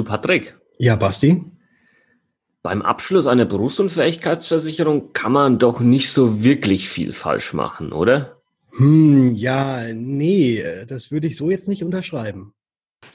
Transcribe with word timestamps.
Du 0.00 0.04
Patrick. 0.04 0.58
Ja, 0.78 0.96
Basti. 0.96 1.44
Beim 2.62 2.80
Abschluss 2.80 3.26
einer 3.26 3.44
Berufsunfähigkeitsversicherung 3.44 5.12
kann 5.12 5.30
man 5.30 5.58
doch 5.58 5.78
nicht 5.78 6.10
so 6.10 6.42
wirklich 6.42 6.88
viel 6.88 7.12
falsch 7.12 7.52
machen, 7.52 7.92
oder? 7.92 8.40
Hm, 8.78 9.34
ja, 9.34 9.92
nee, 9.92 10.64
das 10.88 11.12
würde 11.12 11.26
ich 11.26 11.36
so 11.36 11.50
jetzt 11.50 11.68
nicht 11.68 11.84
unterschreiben. 11.84 12.54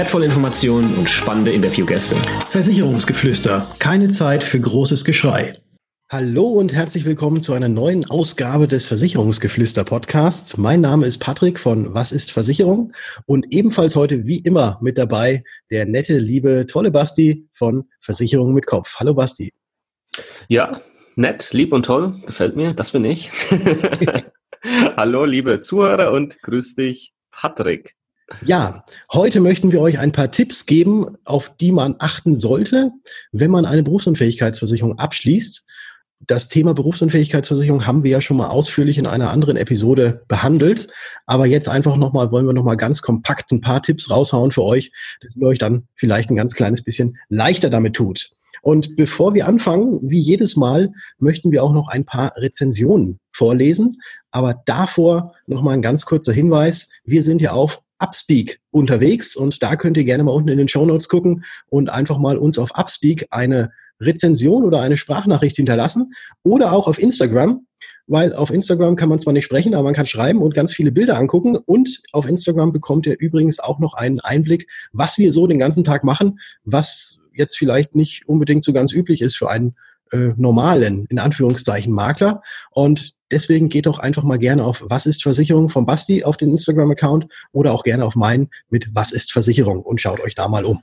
wertvolle 0.00 0.24
Informationen 0.24 0.96
und 0.96 1.10
spannende 1.10 1.52
Interviewgäste. 1.52 2.16
Versicherungsgeflüster. 2.48 3.70
Keine 3.80 4.10
Zeit 4.10 4.42
für 4.42 4.58
großes 4.58 5.04
Geschrei. 5.04 5.60
Hallo 6.08 6.46
und 6.46 6.72
herzlich 6.72 7.04
willkommen 7.04 7.42
zu 7.42 7.52
einer 7.52 7.68
neuen 7.68 8.08
Ausgabe 8.08 8.66
des 8.66 8.86
Versicherungsgeflüster 8.86 9.84
Podcasts. 9.84 10.56
Mein 10.56 10.80
Name 10.80 11.04
ist 11.04 11.18
Patrick 11.18 11.60
von 11.60 11.92
Was 11.92 12.12
ist 12.12 12.32
Versicherung 12.32 12.94
und 13.26 13.52
ebenfalls 13.52 13.94
heute 13.94 14.24
wie 14.24 14.38
immer 14.38 14.78
mit 14.80 14.96
dabei 14.96 15.44
der 15.70 15.84
nette, 15.84 16.16
liebe, 16.16 16.64
tolle 16.66 16.90
Basti 16.90 17.46
von 17.52 17.84
Versicherung 18.00 18.54
mit 18.54 18.64
Kopf. 18.64 18.96
Hallo 19.00 19.12
Basti. 19.12 19.52
Ja, 20.48 20.80
nett, 21.14 21.50
lieb 21.52 21.74
und 21.74 21.84
toll, 21.84 22.14
gefällt 22.24 22.56
mir, 22.56 22.72
das 22.72 22.92
bin 22.92 23.04
ich. 23.04 23.28
Hallo 24.96 25.26
liebe 25.26 25.60
Zuhörer 25.60 26.10
und 26.12 26.40
grüß 26.40 26.74
dich, 26.76 27.12
Patrick. 27.30 27.99
Ja, 28.44 28.84
heute 29.12 29.40
möchten 29.40 29.72
wir 29.72 29.80
euch 29.80 29.98
ein 29.98 30.12
paar 30.12 30.30
Tipps 30.30 30.64
geben, 30.64 31.16
auf 31.24 31.54
die 31.60 31.72
man 31.72 31.96
achten 31.98 32.36
sollte, 32.36 32.92
wenn 33.32 33.50
man 33.50 33.66
eine 33.66 33.82
Berufsunfähigkeitsversicherung 33.82 34.98
abschließt. 34.98 35.66
Das 36.26 36.48
Thema 36.48 36.74
Berufsunfähigkeitsversicherung 36.74 37.86
haben 37.86 38.04
wir 38.04 38.10
ja 38.10 38.20
schon 38.20 38.36
mal 38.36 38.48
ausführlich 38.48 38.98
in 38.98 39.06
einer 39.06 39.30
anderen 39.30 39.56
Episode 39.56 40.22
behandelt. 40.28 40.88
Aber 41.26 41.46
jetzt 41.46 41.68
einfach 41.68 41.96
nochmal, 41.96 42.30
wollen 42.30 42.46
wir 42.46 42.52
nochmal 42.52 42.76
ganz 42.76 43.02
kompakt 43.02 43.50
ein 43.52 43.60
paar 43.60 43.82
Tipps 43.82 44.10
raushauen 44.10 44.52
für 44.52 44.62
euch, 44.62 44.92
dass 45.22 45.36
ihr 45.36 45.46
euch 45.46 45.58
dann 45.58 45.88
vielleicht 45.94 46.30
ein 46.30 46.36
ganz 46.36 46.54
kleines 46.54 46.82
bisschen 46.82 47.16
leichter 47.28 47.70
damit 47.70 47.94
tut. 47.94 48.30
Und 48.62 48.96
bevor 48.96 49.34
wir 49.34 49.46
anfangen, 49.46 49.98
wie 50.02 50.20
jedes 50.20 50.56
Mal, 50.56 50.92
möchten 51.18 51.50
wir 51.52 51.64
auch 51.64 51.72
noch 51.72 51.88
ein 51.88 52.04
paar 52.04 52.32
Rezensionen 52.36 53.18
vorlesen. 53.32 54.00
Aber 54.30 54.62
davor 54.66 55.34
nochmal 55.46 55.74
ein 55.74 55.82
ganz 55.82 56.04
kurzer 56.04 56.32
Hinweis. 56.32 56.90
Wir 57.04 57.22
sind 57.22 57.40
ja 57.40 57.52
auf 57.52 57.80
Upspeak 58.00 58.60
unterwegs 58.70 59.36
und 59.36 59.62
da 59.62 59.76
könnt 59.76 59.96
ihr 59.96 60.04
gerne 60.04 60.24
mal 60.24 60.32
unten 60.32 60.48
in 60.48 60.58
den 60.58 60.68
Show 60.68 60.84
Notes 60.84 61.08
gucken 61.08 61.44
und 61.68 61.90
einfach 61.90 62.18
mal 62.18 62.38
uns 62.38 62.58
auf 62.58 62.72
Upspeak 62.76 63.26
eine 63.30 63.70
Rezension 64.00 64.64
oder 64.64 64.80
eine 64.80 64.96
Sprachnachricht 64.96 65.56
hinterlassen 65.56 66.12
oder 66.42 66.72
auch 66.72 66.88
auf 66.88 66.98
Instagram, 66.98 67.66
weil 68.06 68.32
auf 68.32 68.50
Instagram 68.50 68.96
kann 68.96 69.10
man 69.10 69.20
zwar 69.20 69.34
nicht 69.34 69.44
sprechen, 69.44 69.74
aber 69.74 69.84
man 69.84 69.94
kann 69.94 70.06
schreiben 70.06 70.40
und 70.40 70.54
ganz 70.54 70.72
viele 70.72 70.90
Bilder 70.90 71.18
angucken 71.18 71.56
und 71.56 72.02
auf 72.12 72.26
Instagram 72.26 72.72
bekommt 72.72 73.06
ihr 73.06 73.16
übrigens 73.18 73.60
auch 73.60 73.78
noch 73.78 73.94
einen 73.94 74.20
Einblick, 74.20 74.68
was 74.92 75.18
wir 75.18 75.32
so 75.32 75.46
den 75.46 75.58
ganzen 75.58 75.84
Tag 75.84 76.02
machen, 76.02 76.40
was 76.64 77.18
jetzt 77.34 77.56
vielleicht 77.56 77.94
nicht 77.94 78.26
unbedingt 78.26 78.64
so 78.64 78.72
ganz 78.72 78.92
üblich 78.92 79.20
ist 79.20 79.36
für 79.36 79.50
einen 79.50 79.76
äh, 80.12 80.32
normalen, 80.36 81.06
in 81.08 81.18
Anführungszeichen, 81.18 81.92
Makler. 81.92 82.42
Und 82.70 83.14
deswegen 83.30 83.68
geht 83.68 83.86
doch 83.86 83.98
einfach 83.98 84.22
mal 84.22 84.38
gerne 84.38 84.64
auf 84.64 84.84
Was 84.88 85.06
ist 85.06 85.22
Versicherung 85.22 85.68
von 85.68 85.86
Basti 85.86 86.24
auf 86.24 86.36
den 86.36 86.50
Instagram-Account 86.50 87.26
oder 87.52 87.72
auch 87.72 87.82
gerne 87.82 88.04
auf 88.04 88.16
meinen 88.16 88.50
mit 88.68 88.88
Was 88.94 89.12
ist 89.12 89.32
Versicherung 89.32 89.82
und 89.82 90.00
schaut 90.00 90.20
euch 90.20 90.34
da 90.34 90.48
mal 90.48 90.64
um. 90.64 90.82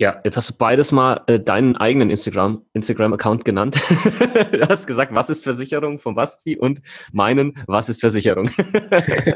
Ja, 0.00 0.18
jetzt 0.24 0.38
hast 0.38 0.48
du 0.48 0.54
beides 0.56 0.92
mal 0.92 1.20
äh, 1.26 1.38
deinen 1.38 1.76
eigenen 1.76 2.08
Instagram, 2.08 2.62
Instagram-Account 2.72 3.44
genannt. 3.44 3.78
du 4.52 4.66
hast 4.66 4.86
gesagt, 4.86 5.14
was 5.14 5.28
ist 5.28 5.44
Versicherung 5.44 5.98
von 5.98 6.14
Basti 6.14 6.56
und 6.56 6.80
meinen, 7.12 7.52
was 7.66 7.90
ist 7.90 8.00
Versicherung. 8.00 8.50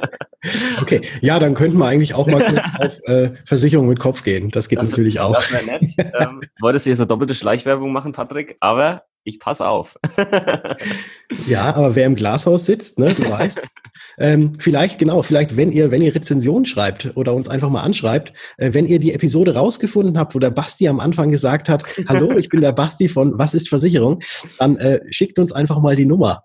okay, 0.81 1.03
ja, 1.21 1.39
dann 1.39 1.53
könnten 1.53 1.77
wir 1.77 1.87
eigentlich 1.87 2.15
auch 2.15 2.27
mal 2.27 2.65
auf 2.79 2.99
äh, 3.05 3.33
Versicherung 3.45 3.89
mit 3.89 3.99
Kopf 3.99 4.23
gehen. 4.23 4.49
Das 4.49 4.71
geht 4.71 4.81
das 4.81 4.89
natürlich 4.89 5.21
auch. 5.21 5.35
Das 5.35 5.53
wäre 5.53 5.67
nett. 5.67 5.95
ähm, 6.19 6.41
wolltest 6.63 6.87
du 6.87 6.91
jetzt 6.91 7.01
eine 7.01 7.09
doppelte 7.09 7.35
Schleichwerbung 7.35 7.93
machen, 7.93 8.13
Patrick, 8.13 8.57
aber 8.61 9.03
ich 9.25 9.41
passe 9.41 9.67
auf. 9.67 9.99
ja, 11.47 11.75
aber 11.75 11.95
wer 11.95 12.07
im 12.07 12.15
Glashaus 12.15 12.67
sitzt, 12.67 12.99
ne, 12.99 13.15
du 13.15 13.29
weißt. 13.29 13.61
ähm, 14.19 14.53
vielleicht, 14.59 14.99
genau, 14.99 15.23
vielleicht, 15.23 15.57
wenn 15.57 15.73
ihr, 15.73 15.91
wenn 15.91 16.03
ihr 16.03 16.15
Rezension 16.15 16.67
schreibt 16.67 17.17
oder 17.17 17.35
uns 17.35 17.49
einfach 17.49 17.71
mal 17.71 17.83
anschreibt, 17.83 18.35
äh, 18.59 18.75
wenn 18.75 18.87
ihr 18.87 18.99
die 18.99 19.13
Episode 19.13 19.55
rausgefunden 19.55 20.19
habt, 20.19 20.35
wo 20.35 20.39
der 20.39 20.51
Basti 20.51 20.89
am 20.89 21.01
Anfang 21.01 21.31
gesagt 21.31 21.69
hat, 21.69 21.85
hallo, 22.09 22.37
ich 22.37 22.51
bin 22.51 22.61
der 22.61 22.73
Basti 22.73 23.09
von 23.09 23.39
Was 23.39 23.55
ist 23.55 23.69
Versicherung, 23.69 24.21
dann 24.59 24.77
äh, 24.77 25.01
schickt 25.11 25.39
uns 25.39 25.53
einfach 25.53 25.81
mal 25.81 25.97
die 25.97 26.07
Nummer, 26.07 26.45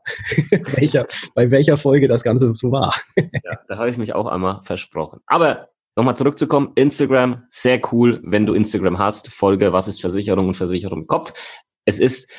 welcher, 0.75 1.05
bei 1.35 1.51
welcher 1.51 1.77
Folge 1.77 2.07
das 2.07 2.23
Ganze 2.23 2.53
so 2.53 2.71
war. 2.71 2.95
ja, 3.17 3.59
da 3.67 3.77
habe 3.77 3.89
ich 3.89 3.97
mich 3.97 4.15
auch 4.15 4.25
einmal 4.25 4.61
versprochen. 4.63 5.19
Aber 5.27 5.69
Nochmal 5.95 6.15
zurückzukommen, 6.15 6.71
Instagram, 6.75 7.43
sehr 7.49 7.81
cool, 7.91 8.21
wenn 8.23 8.45
du 8.45 8.53
Instagram 8.53 8.99
hast, 8.99 9.27
Folge 9.33 9.73
Was 9.73 9.89
ist 9.89 9.99
Versicherung 9.99 10.47
und 10.47 10.53
Versicherung 10.53 11.01
im 11.01 11.07
Kopf. 11.07 11.33
Es 11.83 11.99
ist 11.99 12.31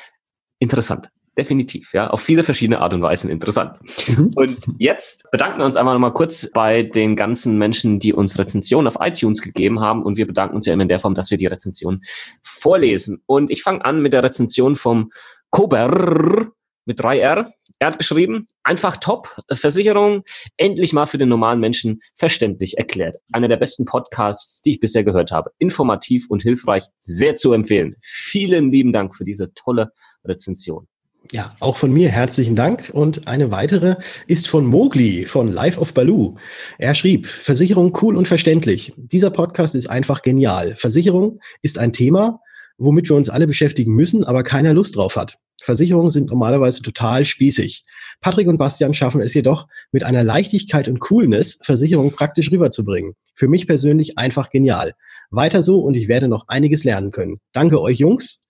interessant. 0.60 1.10
Definitiv, 1.36 1.92
ja, 1.94 2.10
auf 2.10 2.20
viele 2.20 2.42
verschiedene 2.42 2.80
Art 2.80 2.92
und 2.92 3.02
Weisen 3.02 3.30
interessant. 3.30 3.78
Mhm. 4.08 4.30
Und 4.34 4.58
jetzt 4.78 5.30
bedanken 5.30 5.58
wir 5.58 5.64
uns 5.64 5.76
einmal 5.76 5.94
noch 5.94 6.00
mal 6.00 6.12
kurz 6.12 6.50
bei 6.52 6.82
den 6.82 7.16
ganzen 7.16 7.56
Menschen, 7.56 7.98
die 7.98 8.12
uns 8.12 8.38
Rezensionen 8.38 8.86
auf 8.86 8.98
iTunes 9.00 9.40
gegeben 9.40 9.80
haben. 9.80 10.02
Und 10.02 10.16
wir 10.16 10.26
bedanken 10.26 10.56
uns 10.56 10.66
ja 10.66 10.74
immer 10.74 10.82
in 10.82 10.88
der 10.88 10.98
Form, 10.98 11.14
dass 11.14 11.30
wir 11.30 11.38
die 11.38 11.46
Rezension 11.46 12.02
vorlesen. 12.42 13.22
Und 13.26 13.50
ich 13.50 13.62
fange 13.62 13.84
an 13.84 14.02
mit 14.02 14.12
der 14.12 14.22
Rezension 14.22 14.76
vom 14.76 15.10
Kober 15.50 16.50
mit 16.90 17.00
3R. 17.00 17.52
Er 17.78 17.86
hat 17.86 17.98
geschrieben, 17.98 18.48
einfach 18.64 18.96
top, 18.96 19.34
Versicherung, 19.52 20.24
endlich 20.56 20.92
mal 20.92 21.06
für 21.06 21.18
den 21.18 21.28
normalen 21.28 21.60
Menschen 21.60 22.02
verständlich 22.16 22.76
erklärt. 22.76 23.16
Einer 23.32 23.48
der 23.48 23.56
besten 23.56 23.84
Podcasts, 23.84 24.60
die 24.60 24.72
ich 24.72 24.80
bisher 24.80 25.04
gehört 25.04 25.30
habe. 25.30 25.52
Informativ 25.58 26.26
und 26.28 26.42
hilfreich, 26.42 26.84
sehr 26.98 27.36
zu 27.36 27.52
empfehlen. 27.52 27.96
Vielen 28.02 28.72
lieben 28.72 28.92
Dank 28.92 29.14
für 29.14 29.24
diese 29.24 29.54
tolle 29.54 29.92
Rezension. 30.24 30.88
Ja, 31.32 31.54
auch 31.60 31.76
von 31.76 31.92
mir 31.92 32.08
herzlichen 32.08 32.56
Dank. 32.56 32.90
Und 32.92 33.28
eine 33.28 33.52
weitere 33.52 33.96
ist 34.26 34.48
von 34.48 34.66
Mogli 34.66 35.24
von 35.24 35.48
Life 35.52 35.78
of 35.78 35.94
Baloo. 35.94 36.34
Er 36.78 36.94
schrieb, 36.94 37.26
Versicherung 37.26 37.96
cool 38.02 38.16
und 38.16 38.26
verständlich. 38.26 38.92
Dieser 38.96 39.30
Podcast 39.30 39.74
ist 39.74 39.88
einfach 39.88 40.22
genial. 40.22 40.74
Versicherung 40.74 41.38
ist 41.62 41.78
ein 41.78 41.92
Thema, 41.92 42.40
womit 42.80 43.08
wir 43.08 43.16
uns 43.16 43.30
alle 43.30 43.46
beschäftigen 43.46 43.94
müssen, 43.94 44.24
aber 44.24 44.42
keiner 44.42 44.74
Lust 44.74 44.96
drauf 44.96 45.16
hat. 45.16 45.38
Versicherungen 45.62 46.10
sind 46.10 46.30
normalerweise 46.30 46.82
total 46.82 47.24
spießig. 47.24 47.84
Patrick 48.20 48.48
und 48.48 48.58
Bastian 48.58 48.94
schaffen 48.94 49.20
es 49.20 49.34
jedoch, 49.34 49.68
mit 49.92 50.04
einer 50.04 50.24
Leichtigkeit 50.24 50.88
und 50.88 51.00
Coolness 51.00 51.60
Versicherungen 51.62 52.12
praktisch 52.12 52.50
rüberzubringen. 52.50 53.14
Für 53.34 53.46
mich 53.46 53.66
persönlich 53.66 54.18
einfach 54.18 54.50
genial. 54.50 54.94
Weiter 55.30 55.62
so 55.62 55.80
und 55.80 55.94
ich 55.94 56.08
werde 56.08 56.28
noch 56.28 56.48
einiges 56.48 56.84
lernen 56.84 57.10
können. 57.10 57.40
Danke 57.52 57.80
euch 57.80 57.98
Jungs. 57.98 58.42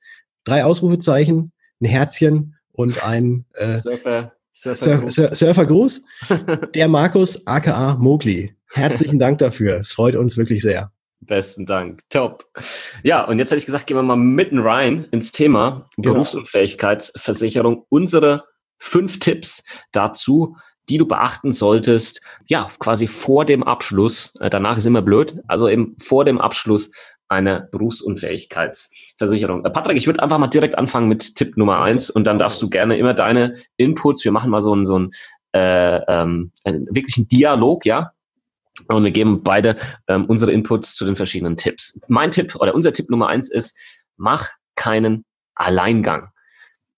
Drei 0.44 0.64
Ausrufezeichen 0.64 1.52
ein 1.80 1.86
Herzchen 1.86 2.56
und 2.72 3.04
ein 3.04 3.44
äh, 3.54 3.74
Surfer, 3.74 4.32
Surfer, 4.52 5.08
Surfer, 5.08 5.34
Surfergruß. 5.34 6.02
Der 6.74 6.88
Markus 6.88 7.46
aka 7.46 7.96
Mogli. 7.96 8.54
Herzlichen 8.72 9.18
Dank 9.18 9.38
dafür. 9.38 9.80
Es 9.80 9.92
freut 9.92 10.14
uns 10.16 10.36
wirklich 10.36 10.62
sehr. 10.62 10.92
Besten 11.20 11.66
Dank. 11.66 12.00
Top. 12.08 12.46
Ja, 13.02 13.24
und 13.24 13.38
jetzt 13.38 13.50
hätte 13.50 13.58
ich 13.58 13.66
gesagt, 13.66 13.86
gehen 13.86 13.96
wir 13.96 14.02
mal 14.02 14.16
mitten 14.16 14.58
rein 14.58 15.06
ins 15.10 15.32
Thema 15.32 15.86
genau. 15.96 16.14
Berufsunfähigkeitsversicherung. 16.14 17.84
Unsere 17.88 18.44
fünf 18.78 19.18
Tipps 19.18 19.62
dazu, 19.92 20.56
die 20.88 20.98
du 20.98 21.06
beachten 21.06 21.52
solltest, 21.52 22.20
ja, 22.46 22.70
quasi 22.78 23.06
vor 23.06 23.44
dem 23.44 23.62
Abschluss. 23.62 24.34
Äh, 24.40 24.50
danach 24.50 24.78
ist 24.78 24.86
immer 24.86 25.02
blöd. 25.02 25.38
Also 25.46 25.68
eben 25.68 25.96
vor 26.00 26.24
dem 26.24 26.40
Abschluss 26.40 26.90
eine 27.28 27.68
Berufsunfähigkeitsversicherung. 27.70 29.64
Äh, 29.64 29.70
Patrick, 29.70 29.96
ich 29.96 30.06
würde 30.06 30.22
einfach 30.22 30.38
mal 30.38 30.48
direkt 30.48 30.76
anfangen 30.76 31.08
mit 31.08 31.36
Tipp 31.36 31.56
Nummer 31.56 31.80
eins 31.80 32.10
und 32.10 32.26
dann 32.26 32.38
darfst 32.38 32.60
du 32.60 32.68
gerne 32.68 32.98
immer 32.98 33.14
deine 33.14 33.56
Inputs, 33.76 34.24
wir 34.24 34.32
machen 34.32 34.50
mal 34.50 34.60
so 34.60 34.72
einen, 34.72 34.84
so 34.84 34.96
einen, 34.96 35.10
äh, 35.52 36.00
ähm, 36.08 36.50
einen 36.64 36.86
wirklichen 36.90 37.28
Dialog, 37.28 37.86
ja, 37.86 38.12
und 38.88 39.04
wir 39.04 39.10
geben 39.10 39.42
beide 39.42 39.76
ähm, 40.08 40.26
unsere 40.26 40.52
Inputs 40.52 40.94
zu 40.94 41.04
den 41.04 41.16
verschiedenen 41.16 41.56
Tipps. 41.56 41.98
Mein 42.08 42.30
Tipp 42.30 42.56
oder 42.56 42.74
unser 42.74 42.92
Tipp 42.92 43.10
Nummer 43.10 43.28
eins 43.28 43.50
ist, 43.50 43.76
mach 44.16 44.50
keinen 44.74 45.24
Alleingang. 45.54 46.28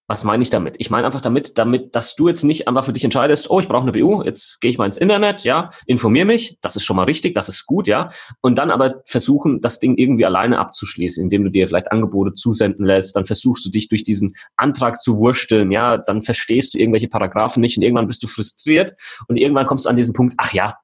Was 0.08 0.24
meine 0.24 0.42
ich 0.42 0.50
damit? 0.50 0.74
Ich 0.78 0.90
meine 0.90 1.06
einfach 1.06 1.22
damit, 1.22 1.56
damit, 1.56 1.96
dass 1.96 2.16
du 2.16 2.28
jetzt 2.28 2.42
nicht 2.42 2.68
einfach 2.68 2.84
für 2.84 2.92
dich 2.92 3.04
entscheidest, 3.04 3.48
oh, 3.48 3.60
ich 3.60 3.68
brauche 3.68 3.82
eine 3.82 3.92
BU, 3.92 4.22
jetzt 4.24 4.60
gehe 4.60 4.70
ich 4.70 4.76
mal 4.76 4.84
ins 4.84 4.98
Internet, 4.98 5.42
ja, 5.42 5.70
informiere 5.86 6.26
mich, 6.26 6.58
das 6.60 6.76
ist 6.76 6.84
schon 6.84 6.96
mal 6.96 7.04
richtig, 7.04 7.34
das 7.34 7.48
ist 7.48 7.64
gut, 7.64 7.86
ja, 7.86 8.08
und 8.42 8.58
dann 8.58 8.70
aber 8.70 9.00
versuchen, 9.06 9.62
das 9.62 9.80
Ding 9.80 9.96
irgendwie 9.96 10.26
alleine 10.26 10.58
abzuschließen, 10.58 11.22
indem 11.22 11.44
du 11.44 11.50
dir 11.50 11.66
vielleicht 11.66 11.90
Angebote 11.92 12.34
zusenden 12.34 12.84
lässt, 12.84 13.16
dann 13.16 13.24
versuchst 13.24 13.64
du 13.64 13.70
dich 13.70 13.88
durch 13.88 14.02
diesen 14.02 14.34
Antrag 14.56 15.00
zu 15.00 15.16
wursteln, 15.16 15.70
ja, 15.70 15.96
dann 15.96 16.20
verstehst 16.20 16.74
du 16.74 16.78
irgendwelche 16.78 17.08
Paragraphen 17.08 17.62
nicht 17.62 17.78
und 17.78 17.82
irgendwann 17.82 18.08
bist 18.08 18.22
du 18.22 18.26
frustriert 18.26 18.92
und 19.28 19.36
irgendwann 19.36 19.66
kommst 19.66 19.86
du 19.86 19.88
an 19.88 19.96
diesen 19.96 20.12
Punkt, 20.12 20.34
ach 20.36 20.52
ja, 20.52 20.76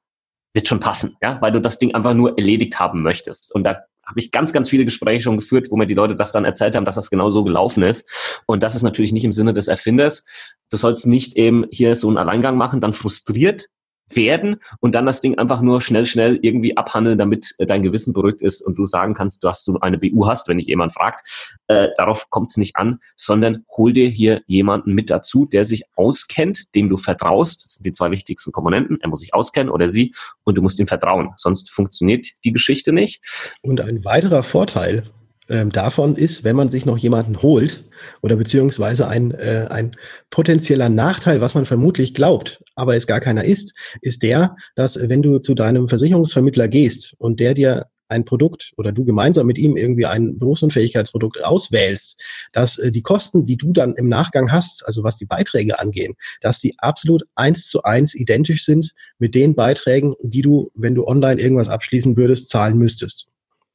wird 0.59 0.67
schon 0.67 0.81
passen, 0.81 1.17
ja, 1.23 1.41
weil 1.41 1.53
du 1.53 1.61
das 1.61 1.79
Ding 1.79 1.95
einfach 1.95 2.15
nur 2.15 2.37
erledigt 2.37 2.81
haben 2.81 3.03
möchtest. 3.03 3.55
Und 3.55 3.63
da 3.63 3.85
habe 4.05 4.19
ich 4.19 4.33
ganz, 4.33 4.53
ganz 4.53 4.69
viele 4.69 4.85
Gespräche 4.85 5.23
schon 5.23 5.37
geführt, 5.37 5.69
wo 5.71 5.77
mir 5.77 5.87
die 5.87 5.95
Leute 5.95 6.17
das 6.17 6.33
dann 6.33 6.45
erzählt 6.45 6.75
haben, 6.75 6.85
dass 6.85 6.97
das 6.97 7.11
genau 7.11 7.31
so 7.31 7.45
gelaufen 7.45 7.85
ist. 7.85 8.09
Und 8.47 8.65
das 8.65 8.75
ist 8.75 8.83
natürlich 8.83 9.13
nicht 9.13 9.25
im 9.25 9.31
Sinne 9.31 9.53
des 9.53 9.69
Erfinders. 9.69 10.25
Du 10.69 10.77
sollst 10.77 11.07
nicht 11.07 11.37
eben 11.37 11.65
hier 11.71 11.95
so 11.95 12.09
einen 12.09 12.19
Alleingang 12.19 12.57
machen, 12.57 12.81
dann 12.81 12.93
frustriert 12.93 13.67
werden 14.11 14.57
und 14.81 14.95
dann 14.95 15.07
das 15.07 15.21
Ding 15.21 15.39
einfach 15.39 15.61
nur 15.61 15.81
schnell, 15.81 16.07
schnell 16.07 16.39
irgendwie 16.43 16.77
abhandeln, 16.77 17.19
damit 17.19 17.55
äh, 17.59 17.67
dein 17.67 17.83
Gewissen 17.83 18.13
beruhigt 18.13 18.43
ist 18.43 18.63
und 18.63 18.79
du 18.79 18.87
sagen 18.87 19.15
kannst, 19.15 19.43
du 19.45 19.49
hast 19.49 19.65
so 19.65 19.79
eine 19.81 19.99
BU 19.99 20.27
hast, 20.27 20.49
wenn 20.49 20.59
dich 20.59 20.67
jemand 20.67 20.93
fragt. 20.93 21.59
Äh, 21.67 21.89
darauf 21.97 22.31
kommt 22.31 22.51
es 22.51 22.57
nicht 22.57 22.77
an, 22.77 22.99
sondern 23.17 23.65
hol 23.77 23.93
dir 23.93 24.09
hier 24.09 24.43
jemanden 24.47 24.95
mit 24.95 25.11
dazu, 25.11 25.47
der 25.47 25.65
sich 25.65 25.85
auskennt, 25.97 26.75
dem 26.75 26.89
du 26.89 26.97
vertraust. 26.97 27.65
Das 27.65 27.75
sind 27.75 27.87
die 27.87 27.93
zwei 27.93 28.11
wichtigsten 28.11 28.53
Komponenten. 28.53 28.99
Er 29.01 29.09
muss 29.09 29.21
sich 29.21 29.35
auskennen 29.35 29.73
oder 29.73 29.89
sie 29.89 30.15
und 30.45 30.57
du 30.57 30.63
musst 30.63 30.79
ihm 30.79 30.87
vertrauen. 30.87 31.31
Sonst 31.37 31.71
funktioniert 31.71 32.27
die 32.45 32.53
Geschichte 32.53 32.93
nicht. 32.93 33.23
Und 33.63 33.81
ein 33.81 34.05
weiterer 34.05 34.43
Vorteil 34.43 35.05
ähm, 35.49 35.73
davon 35.73 36.17
ist, 36.17 36.45
wenn 36.45 36.57
man 36.57 36.71
sich 36.71 36.85
noch 36.85 36.99
jemanden 36.99 37.43
holt 37.43 37.85
oder 38.21 38.37
beziehungsweise 38.37 39.09
ein, 39.09 39.33
äh, 39.33 39.67
ein 39.71 39.93
potenzieller 40.31 40.89
Nachteil, 40.89 41.41
was 41.41 41.55
man 41.55 41.65
vermutlich 41.65 42.15
glaubt, 42.15 42.63
aber 42.79 42.95
es 42.95 43.07
gar 43.07 43.21
keiner 43.21 43.45
ist, 43.45 43.75
ist 44.01 44.23
der, 44.23 44.57
dass 44.75 44.99
wenn 45.09 45.23
du 45.23 45.39
zu 45.41 45.55
deinem 45.55 45.89
Versicherungsvermittler 45.89 46.69
gehst 46.69 47.15
und 47.19 47.41
der 47.41 47.55
dir 47.55 47.87
ein 48.09 48.25
Produkt 48.25 48.73
oder 48.77 48.91
du 48.91 49.05
gemeinsam 49.05 49.47
mit 49.47 49.59
ihm 49.59 49.77
irgendwie 49.77 50.07
ein 50.07 50.39
Berufsunfähigkeitsprodukt 50.39 51.45
auswählst, 51.45 52.23
dass 52.53 52.79
äh, 52.79 52.91
die 52.91 53.03
Kosten, 53.03 53.45
die 53.45 53.57
du 53.57 53.73
dann 53.73 53.95
im 53.95 54.09
Nachgang 54.09 54.51
hast, 54.51 54.87
also 54.87 55.05
was 55.05 55.17
die 55.17 55.27
Beiträge 55.27 55.79
angehen, 55.79 56.15
dass 56.41 56.61
die 56.61 56.79
absolut 56.79 57.25
eins 57.35 57.69
zu 57.69 57.83
eins 57.83 58.15
identisch 58.15 58.65
sind 58.65 58.95
mit 59.19 59.35
den 59.35 59.55
Beiträgen, 59.55 60.15
die 60.23 60.43
du, 60.43 60.71
wenn 60.75 60.95
du 60.95 61.07
online 61.07 61.41
irgendwas 61.41 61.69
abschließen 61.69 62.17
würdest, 62.17 62.49
zahlen 62.49 62.79
müsstest. 62.79 63.29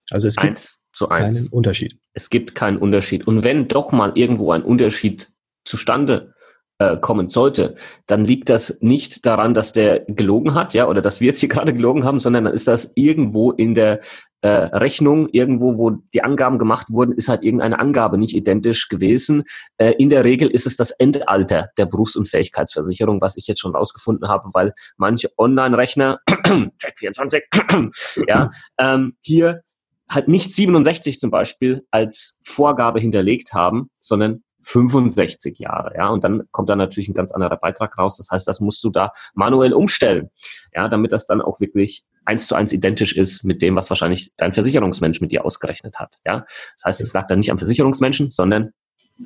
Also 0.09 0.27
es 0.27 0.35
gibt 0.35 0.57
eins 0.57 0.79
zu 0.93 1.09
eins. 1.09 1.37
keinen 1.37 1.47
Unterschied. 1.49 1.97
Es 2.13 2.29
gibt 2.29 2.55
keinen 2.55 2.77
Unterschied. 2.77 3.27
Und 3.27 3.43
wenn 3.43 3.67
doch 3.67 3.91
mal 3.91 4.13
irgendwo 4.15 4.51
ein 4.51 4.63
Unterschied 4.63 5.31
zustande 5.63 6.32
äh, 6.83 6.97
kommen 6.97 7.29
sollte, 7.29 7.75
dann 8.07 8.25
liegt 8.25 8.49
das 8.49 8.77
nicht 8.81 9.25
daran, 9.25 9.53
dass 9.53 9.73
der 9.73 10.01
gelogen 10.01 10.53
hat, 10.53 10.73
ja, 10.73 10.87
oder 10.87 11.01
dass 11.01 11.21
wir 11.21 11.27
jetzt 11.27 11.39
hier 11.39 11.49
gerade 11.55 11.73
gelogen 11.73 12.03
haben, 12.03 12.19
sondern 12.19 12.45
dann 12.45 12.53
ist 12.53 12.67
das 12.67 12.91
irgendwo 12.95 13.51
in 13.51 13.73
der 13.73 14.01
äh, 14.41 14.49
Rechnung, 14.49 15.29
irgendwo, 15.31 15.77
wo 15.77 15.91
die 15.91 16.21
Angaben 16.21 16.59
gemacht 16.59 16.87
wurden, 16.89 17.13
ist 17.13 17.29
halt 17.29 17.43
irgendeine 17.43 17.79
Angabe 17.79 18.17
nicht 18.17 18.35
identisch 18.35 18.89
gewesen. 18.89 19.43
Äh, 19.77 19.93
in 19.97 20.09
der 20.09 20.25
Regel 20.25 20.49
ist 20.49 20.67
es 20.67 20.75
das 20.75 20.91
Endalter 20.91 21.69
der 21.77 21.85
Berufsunfähigkeitsversicherung, 21.85 23.21
was 23.21 23.37
ich 23.37 23.47
jetzt 23.47 23.61
schon 23.61 23.73
rausgefunden 23.73 24.27
habe, 24.27 24.49
weil 24.53 24.73
manche 24.97 25.29
Online-Rechner, 25.37 26.19
Check24, 26.27 28.25
ja, 28.27 28.49
ähm, 28.79 29.15
hier 29.21 29.61
halt 30.09 30.27
nicht 30.27 30.53
67 30.53 31.19
zum 31.19 31.31
Beispiel 31.31 31.85
als 31.89 32.37
Vorgabe 32.43 32.99
hinterlegt 32.99 33.53
haben, 33.53 33.89
sondern 34.01 34.43
65 34.63 35.59
Jahre, 35.59 35.93
ja, 35.95 36.09
und 36.09 36.23
dann 36.23 36.43
kommt 36.51 36.69
da 36.69 36.75
natürlich 36.75 37.09
ein 37.09 37.13
ganz 37.13 37.31
anderer 37.31 37.57
Beitrag 37.57 37.97
raus. 37.97 38.17
Das 38.17 38.29
heißt, 38.31 38.47
das 38.47 38.59
musst 38.59 38.83
du 38.83 38.89
da 38.89 39.11
manuell 39.33 39.73
umstellen, 39.73 40.29
ja, 40.73 40.87
damit 40.87 41.11
das 41.11 41.25
dann 41.25 41.41
auch 41.41 41.59
wirklich 41.59 42.03
eins 42.25 42.47
zu 42.47 42.55
eins 42.55 42.71
identisch 42.71 43.15
ist 43.15 43.43
mit 43.43 43.61
dem, 43.61 43.75
was 43.75 43.89
wahrscheinlich 43.89 44.31
dein 44.37 44.53
Versicherungsmensch 44.53 45.21
mit 45.21 45.31
dir 45.31 45.45
ausgerechnet 45.45 45.99
hat, 45.99 46.19
ja. 46.25 46.45
Das 46.75 46.85
heißt, 46.85 47.01
es 47.01 47.13
lag 47.13 47.27
dann 47.27 47.39
nicht 47.39 47.51
am 47.51 47.57
Versicherungsmenschen, 47.57 48.31
sondern 48.31 48.71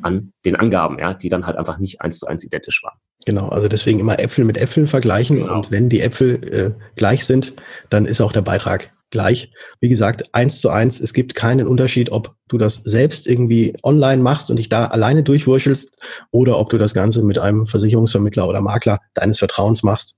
an 0.02 0.34
den 0.46 0.56
Angaben, 0.56 1.00
ja, 1.00 1.14
die 1.14 1.30
dann 1.30 1.46
halt 1.46 1.58
einfach 1.58 1.78
nicht 1.78 2.02
eins 2.02 2.20
zu 2.20 2.28
eins 2.28 2.44
identisch 2.44 2.84
waren. 2.84 3.00
Genau, 3.26 3.50
also 3.50 3.68
deswegen 3.68 4.00
immer 4.00 4.20
Äpfel 4.20 4.46
mit 4.46 4.58
Äpfeln 4.58 4.88
vergleichen 4.88 5.38
genau. 5.38 5.58
und 5.58 5.72
wenn 5.72 5.90
die 5.90 6.02
Äpfel 6.02 6.44
äh, 6.46 6.72
gleich 6.96 7.26
sind, 7.26 7.56
dann 7.90 8.06
ist 8.06 8.22
auch 8.22 8.32
der 8.32 8.42
Beitrag 8.42 8.92
gleich. 9.10 9.52
Wie 9.80 9.90
gesagt, 9.90 10.34
eins 10.34 10.62
zu 10.62 10.70
eins. 10.70 11.00
Es 11.00 11.14
gibt 11.14 11.36
keinen 11.36 11.68
Unterschied, 11.68 12.12
ob 12.12 12.36
du 12.48 12.58
das 12.58 12.76
selbst 12.76 13.28
irgendwie 13.28 13.76
online 13.84 14.22
machst 14.22 14.50
und 14.50 14.58
dich 14.58 14.70
da 14.70 14.86
alleine 14.86 15.24
durchwurschelst 15.24 15.98
oder 16.32 16.58
ob 16.58 16.70
du 16.70 16.78
das 16.78 16.94
Ganze 16.94 17.24
mit 17.24 17.40
einem 17.40 17.68
Versicherungsvermittler 17.68 18.48
oder 18.48 18.62
Makler 18.62 19.00
deines 19.14 19.40
Vertrauens 19.40 19.84
machst. 19.84 20.18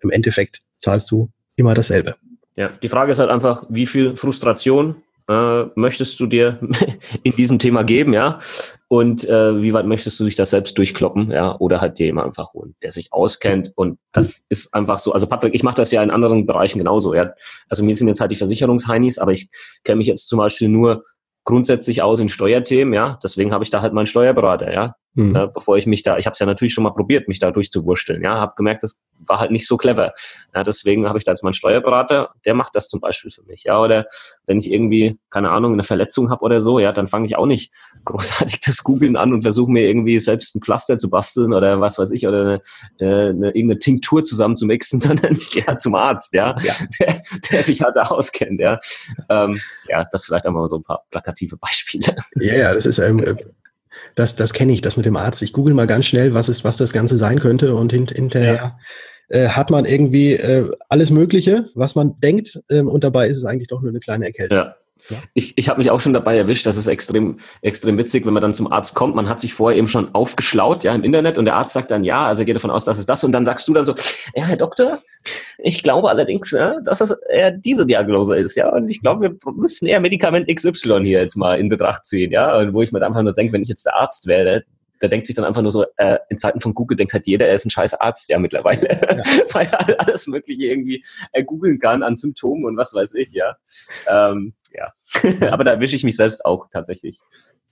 Im 0.00 0.10
Endeffekt 0.10 0.62
zahlst 0.78 1.10
du 1.10 1.30
immer 1.56 1.74
dasselbe. 1.74 2.16
Ja, 2.56 2.70
die 2.82 2.88
Frage 2.88 3.12
ist 3.12 3.18
halt 3.18 3.30
einfach, 3.30 3.64
wie 3.68 3.86
viel 3.86 4.16
Frustration 4.16 4.96
äh, 5.28 5.64
möchtest 5.74 6.18
du 6.20 6.26
dir 6.26 6.58
in 7.22 7.32
diesem 7.36 7.58
Thema 7.58 7.84
geben, 7.84 8.12
ja? 8.12 8.38
Und 8.92 9.24
äh, 9.28 9.62
wie 9.62 9.72
weit 9.72 9.86
möchtest 9.86 10.18
du 10.18 10.24
dich 10.24 10.34
das 10.34 10.50
selbst 10.50 10.76
durchkloppen, 10.76 11.30
ja? 11.30 11.56
Oder 11.60 11.80
halt 11.80 12.00
dir 12.00 12.06
jemand 12.06 12.26
einfach 12.26 12.54
holen, 12.54 12.74
der 12.82 12.90
sich 12.90 13.12
auskennt. 13.12 13.70
Und 13.76 14.00
das 14.10 14.44
ist 14.48 14.74
einfach 14.74 14.98
so. 14.98 15.12
Also 15.12 15.28
Patrick, 15.28 15.54
ich 15.54 15.62
mache 15.62 15.76
das 15.76 15.92
ja 15.92 16.02
in 16.02 16.10
anderen 16.10 16.44
Bereichen 16.44 16.78
genauso. 16.78 17.14
Ja? 17.14 17.32
Also 17.68 17.84
mir 17.84 17.94
sind 17.94 18.08
jetzt 18.08 18.20
halt 18.20 18.32
die 18.32 18.36
Versicherungsheinis, 18.36 19.18
aber 19.18 19.30
ich 19.30 19.48
kenne 19.84 19.98
mich 19.98 20.08
jetzt 20.08 20.26
zum 20.26 20.38
Beispiel 20.38 20.66
nur 20.66 21.04
grundsätzlich 21.44 22.02
aus 22.02 22.18
in 22.18 22.28
Steuerthemen, 22.28 22.92
ja. 22.92 23.16
Deswegen 23.22 23.52
habe 23.52 23.62
ich 23.62 23.70
da 23.70 23.80
halt 23.80 23.92
meinen 23.92 24.06
Steuerberater, 24.06 24.72
ja. 24.72 24.96
Mhm. 25.14 25.34
Äh, 25.34 25.48
bevor 25.52 25.76
ich 25.76 25.86
mich 25.86 26.02
da, 26.02 26.18
ich 26.18 26.26
habe 26.26 26.34
es 26.34 26.38
ja 26.38 26.46
natürlich 26.46 26.72
schon 26.72 26.84
mal 26.84 26.90
probiert, 26.90 27.26
mich 27.26 27.40
da 27.40 27.50
durchzuwursteln, 27.50 28.22
ja. 28.22 28.38
Habe 28.38 28.54
gemerkt, 28.56 28.82
das 28.82 29.00
war 29.26 29.40
halt 29.40 29.50
nicht 29.50 29.66
so 29.66 29.76
clever. 29.76 30.12
Ja, 30.54 30.62
deswegen 30.62 31.08
habe 31.08 31.18
ich 31.18 31.24
da 31.24 31.32
jetzt 31.32 31.42
meinen 31.42 31.52
Steuerberater, 31.52 32.30
der 32.44 32.54
macht 32.54 32.76
das 32.76 32.88
zum 32.88 33.00
Beispiel 33.00 33.30
für 33.30 33.42
mich, 33.42 33.64
ja. 33.64 33.80
Oder 33.80 34.06
wenn 34.46 34.58
ich 34.58 34.70
irgendwie, 34.70 35.18
keine 35.30 35.50
Ahnung, 35.50 35.72
eine 35.72 35.82
Verletzung 35.82 36.30
habe 36.30 36.42
oder 36.42 36.60
so, 36.60 36.78
ja, 36.78 36.92
dann 36.92 37.08
fange 37.08 37.26
ich 37.26 37.36
auch 37.36 37.46
nicht 37.46 37.72
großartig 38.04 38.60
das 38.60 38.84
Googeln 38.84 39.16
an 39.16 39.32
und 39.32 39.42
versuche 39.42 39.70
mir 39.70 39.88
irgendwie 39.88 40.18
selbst 40.20 40.54
ein 40.54 40.62
Pflaster 40.62 40.96
zu 40.96 41.10
basteln 41.10 41.52
oder 41.52 41.80
was 41.80 41.98
weiß 41.98 42.12
ich, 42.12 42.26
oder 42.26 42.40
eine, 42.40 42.62
äh, 42.98 43.30
eine, 43.30 43.48
irgendeine 43.48 43.78
Tinktur 43.78 44.22
zusammen 44.24 44.54
zu 44.54 44.66
mixen, 44.66 44.98
sondern 45.00 45.32
ich 45.32 45.50
gehe 45.50 45.66
halt 45.66 45.80
zum 45.80 45.94
Arzt, 45.94 46.34
ja, 46.34 46.56
ja. 46.62 46.74
Der, 47.00 47.22
der 47.50 47.62
sich 47.62 47.82
halt 47.82 47.96
da 47.96 48.02
auskennt, 48.04 48.60
ja. 48.60 48.78
Ähm, 49.28 49.58
ja, 49.88 50.04
das 50.10 50.24
vielleicht 50.24 50.46
einmal 50.46 50.66
so 50.68 50.76
ein 50.76 50.82
paar 50.82 51.04
plakative 51.10 51.56
Beispiele. 51.56 52.14
Ja, 52.36 52.54
ja, 52.54 52.74
das 52.74 52.84
ist 52.84 52.98
ähm, 52.98 53.24
das, 54.14 54.36
das 54.36 54.52
kenne 54.52 54.72
ich, 54.72 54.80
das 54.80 54.96
mit 54.96 55.06
dem 55.06 55.16
Arzt. 55.16 55.42
Ich 55.42 55.52
google 55.52 55.74
mal 55.74 55.86
ganz 55.86 56.06
schnell, 56.06 56.34
was 56.34 56.48
ist, 56.48 56.64
was 56.64 56.76
das 56.76 56.92
Ganze 56.92 57.18
sein 57.18 57.38
könnte 57.40 57.74
und 57.74 57.92
hint, 57.92 58.12
hinterher 58.12 58.78
ja. 59.28 59.36
äh, 59.36 59.48
hat 59.48 59.70
man 59.70 59.84
irgendwie 59.84 60.34
äh, 60.34 60.70
alles 60.88 61.10
Mögliche, 61.10 61.68
was 61.74 61.94
man 61.94 62.14
denkt, 62.20 62.60
ähm, 62.70 62.88
und 62.88 63.04
dabei 63.04 63.28
ist 63.28 63.38
es 63.38 63.44
eigentlich 63.44 63.68
doch 63.68 63.80
nur 63.80 63.90
eine 63.90 64.00
kleine 64.00 64.26
Erkältung. 64.26 64.58
Ja. 64.58 64.76
Ja. 65.08 65.16
Ich, 65.34 65.56
ich 65.56 65.68
habe 65.68 65.78
mich 65.78 65.90
auch 65.90 66.00
schon 66.00 66.12
dabei 66.12 66.36
erwischt, 66.36 66.66
das 66.66 66.76
ist 66.76 66.86
extrem, 66.86 67.38
extrem 67.62 67.96
witzig, 67.98 68.26
wenn 68.26 68.34
man 68.34 68.42
dann 68.42 68.54
zum 68.54 68.70
Arzt 68.70 68.94
kommt. 68.94 69.14
Man 69.14 69.28
hat 69.28 69.40
sich 69.40 69.54
vorher 69.54 69.78
eben 69.78 69.88
schon 69.88 70.14
aufgeschlaut, 70.14 70.84
ja, 70.84 70.94
im 70.94 71.04
Internet 71.04 71.38
und 71.38 71.46
der 71.46 71.54
Arzt 71.54 71.72
sagt 71.72 71.90
dann, 71.90 72.04
ja, 72.04 72.26
also 72.26 72.44
geht 72.44 72.56
davon 72.56 72.70
aus, 72.70 72.84
dass 72.84 72.98
es 72.98 73.06
das 73.06 73.24
und 73.24 73.32
dann 73.32 73.44
sagst 73.44 73.66
du 73.66 73.72
dann 73.72 73.84
so, 73.84 73.94
ja, 74.34 74.44
Herr 74.44 74.56
Doktor, 74.56 75.00
ich 75.58 75.82
glaube 75.82 76.08
allerdings, 76.08 76.50
ja, 76.50 76.80
dass 76.80 77.00
es 77.00 77.12
eher 77.28 77.50
diese 77.50 77.86
Diagnose 77.86 78.36
ist, 78.36 78.56
ja, 78.56 78.70
und 78.70 78.90
ich 78.90 79.00
glaube, 79.00 79.30
wir 79.30 79.52
müssen 79.52 79.86
eher 79.86 80.00
Medikament 80.00 80.48
XY 80.48 81.00
hier 81.02 81.20
jetzt 81.20 81.36
mal 81.36 81.58
in 81.58 81.68
Betracht 81.68 82.06
ziehen, 82.06 82.32
ja, 82.32 82.56
und 82.58 82.72
wo 82.72 82.82
ich 82.82 82.92
mir 82.92 83.02
einfach 83.04 83.22
nur 83.22 83.34
denke, 83.34 83.52
wenn 83.52 83.62
ich 83.62 83.68
jetzt 83.68 83.86
der 83.86 83.96
Arzt 83.96 84.26
wäre, 84.26 84.64
der 85.00 85.08
denkt 85.08 85.26
sich 85.26 85.36
dann 85.36 85.44
einfach 85.44 85.62
nur 85.62 85.72
so, 85.72 85.86
äh, 85.96 86.18
in 86.28 86.38
Zeiten 86.38 86.60
von 86.60 86.74
Google 86.74 86.96
denkt 86.96 87.12
halt 87.12 87.26
jeder, 87.26 87.46
er 87.46 87.54
ist 87.54 87.64
ein 87.64 87.70
scheiß 87.70 87.94
Arzt 87.94 88.28
ja 88.28 88.38
mittlerweile, 88.38 88.88
ja. 88.88 89.22
weil 89.52 89.66
er 89.66 90.00
alles 90.00 90.26
Mögliche 90.26 90.66
irgendwie 90.66 91.04
äh, 91.32 91.42
googeln 91.42 91.78
kann 91.78 92.02
an 92.02 92.16
Symptomen 92.16 92.64
und 92.64 92.76
was 92.76 92.94
weiß 92.94 93.14
ich, 93.14 93.32
ja. 93.32 93.56
Ähm, 94.06 94.54
ja. 94.72 94.92
Aber 95.50 95.64
da 95.64 95.80
wische 95.80 95.96
ich 95.96 96.04
mich 96.04 96.16
selbst 96.16 96.44
auch 96.44 96.68
tatsächlich. 96.70 97.18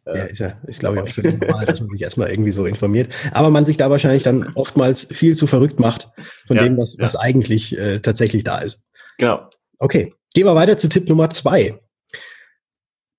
Äh, 0.09 0.19
ja, 0.19 0.25
ist 0.25 0.38
ja, 0.38 0.59
ist 0.67 0.81
glaube 0.81 0.97
ich 0.97 1.03
auch 1.03 1.09
völlig 1.09 1.41
normal, 1.41 1.67
dass 1.67 1.81
man 1.81 1.91
sich 1.91 2.03
erstmal 2.03 2.31
irgendwie 2.31 2.50
so 2.50 2.65
informiert. 2.65 3.15
Aber 3.33 3.50
man 3.50 3.67
sich 3.67 3.77
da 3.77 3.91
wahrscheinlich 3.91 4.23
dann 4.23 4.53
oftmals 4.55 5.09
viel 5.11 5.35
zu 5.35 5.47
verrückt 5.47 5.81
macht 5.81 6.09
von 6.47 6.57
ja, 6.57 6.62
dem, 6.62 6.79
was, 6.79 6.95
ja. 6.95 7.05
was 7.05 7.17
eigentlich 7.17 7.77
äh, 7.77 8.00
tatsächlich 8.00 8.45
da 8.45 8.59
ist. 8.59 8.87
Genau. 9.19 9.50
Okay, 9.79 10.12
gehen 10.35 10.47
wir 10.47 10.55
weiter 10.55 10.79
zu 10.79 10.88
Tipp 10.88 11.09
Nummer 11.09 11.31
zwei. 11.31 11.79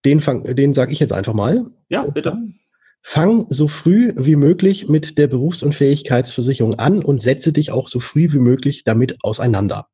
Den, 0.06 0.24
den 0.56 0.74
sage 0.74 0.94
ich 0.94 1.00
jetzt 1.00 1.14
einfach 1.14 1.34
mal. 1.34 1.66
Ja, 1.90 2.04
bitte. 2.04 2.38
Fang 3.02 3.46
so 3.50 3.68
früh 3.68 4.14
wie 4.18 4.36
möglich 4.36 4.90
mit 4.90 5.18
der 5.18 5.28
Berufsunfähigkeitsversicherung 5.28 6.76
an 6.80 7.04
und 7.04 7.22
setze 7.22 7.54
dich 7.54 7.72
auch 7.72 7.88
so 7.88 8.00
früh 8.00 8.32
wie 8.34 8.40
möglich 8.40 8.84
damit 8.84 9.18
auseinander. 9.24 9.88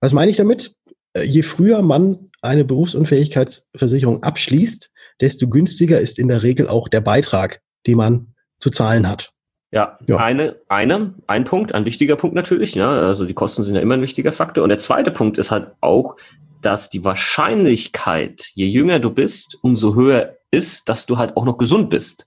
Was 0.00 0.12
meine 0.12 0.30
ich 0.30 0.36
damit? 0.36 0.74
Äh, 1.12 1.24
je 1.24 1.42
früher 1.42 1.82
man 1.82 2.30
eine 2.40 2.64
Berufsunfähigkeitsversicherung 2.64 4.22
abschließt, 4.22 4.90
desto 5.20 5.48
günstiger 5.48 6.00
ist 6.00 6.18
in 6.18 6.28
der 6.28 6.42
Regel 6.42 6.68
auch 6.68 6.88
der 6.88 7.00
Beitrag, 7.00 7.60
den 7.86 7.96
man 7.96 8.34
zu 8.58 8.70
zahlen 8.70 9.08
hat. 9.08 9.30
Ja, 9.72 9.98
ja, 10.08 10.16
Eine, 10.16 10.56
eine, 10.68 11.14
ein 11.28 11.44
Punkt, 11.44 11.74
ein 11.74 11.84
wichtiger 11.84 12.16
Punkt 12.16 12.34
natürlich. 12.34 12.74
Ja, 12.74 12.90
also 12.90 13.24
die 13.24 13.34
Kosten 13.34 13.62
sind 13.62 13.76
ja 13.76 13.80
immer 13.80 13.94
ein 13.94 14.02
wichtiger 14.02 14.32
Faktor. 14.32 14.64
Und 14.64 14.70
der 14.70 14.78
zweite 14.78 15.12
Punkt 15.12 15.38
ist 15.38 15.52
halt 15.52 15.68
auch, 15.80 16.16
dass 16.60 16.90
die 16.90 17.04
Wahrscheinlichkeit, 17.04 18.50
je 18.54 18.66
jünger 18.66 18.98
du 18.98 19.10
bist, 19.10 19.58
umso 19.62 19.94
höher 19.94 20.36
ist, 20.50 20.88
dass 20.88 21.06
du 21.06 21.18
halt 21.18 21.36
auch 21.36 21.44
noch 21.44 21.56
gesund 21.56 21.88
bist. 21.88 22.26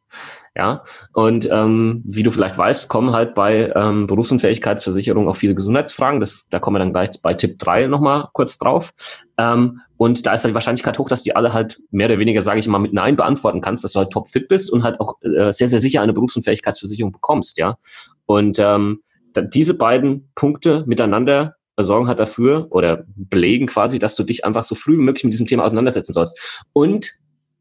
Ja, 0.55 0.83
und 1.13 1.49
ähm, 1.51 2.03
wie 2.05 2.21
du 2.21 2.29
vielleicht 2.29 2.57
weißt, 2.57 2.87
kommen 2.87 3.11
halt 3.11 3.33
bei 3.33 3.73
ähm, 3.75 4.05
Berufsunfähigkeitsversicherung 4.05 5.27
auch 5.27 5.35
viele 5.35 5.55
Gesundheitsfragen. 5.55 6.19
Das, 6.19 6.45
da 6.51 6.59
kommen 6.59 6.75
wir 6.75 6.79
dann 6.79 6.93
gleich 6.93 7.09
bei 7.23 7.33
Tipp 7.33 7.57
3 7.57 7.87
nochmal 7.87 8.29
kurz 8.33 8.59
drauf. 8.59 8.93
Ähm, 9.39 9.81
und 10.03 10.25
da 10.27 10.33
ist 10.33 10.43
halt 10.43 10.51
die 10.51 10.55
Wahrscheinlichkeit 10.55 10.99
hoch, 10.99 11.07
dass 11.07 11.23
die 11.23 11.33
alle 11.33 11.53
halt 11.53 11.81
mehr 11.91 12.07
oder 12.07 12.19
weniger, 12.19 12.41
sage 12.41 12.59
ich 12.59 12.67
mal, 12.67 12.77
mit 12.77 12.91
Nein 12.91 13.15
beantworten 13.15 13.61
kannst, 13.61 13.85
dass 13.85 13.93
du 13.93 13.99
halt 13.99 14.11
topfit 14.11 14.49
bist 14.49 14.69
und 14.69 14.83
halt 14.83 14.99
auch 14.99 15.13
äh, 15.21 15.53
sehr, 15.53 15.69
sehr 15.69 15.79
sicher 15.79 16.01
eine 16.01 16.11
Berufsunfähigkeitsversicherung 16.11 17.13
bekommst, 17.13 17.57
ja. 17.57 17.77
Und 18.25 18.59
ähm, 18.59 18.99
diese 19.33 19.77
beiden 19.77 20.29
Punkte 20.35 20.83
miteinander 20.87 21.55
sorgen 21.79 22.09
halt 22.09 22.19
dafür 22.19 22.67
oder 22.71 23.05
belegen 23.15 23.65
quasi, 23.67 23.97
dass 23.97 24.15
du 24.15 24.25
dich 24.25 24.43
einfach 24.43 24.65
so 24.65 24.75
früh 24.75 24.97
wie 24.97 25.03
möglich 25.03 25.23
mit 25.23 25.31
diesem 25.31 25.47
Thema 25.47 25.63
auseinandersetzen 25.63 26.11
sollst. 26.11 26.37
Und 26.73 27.13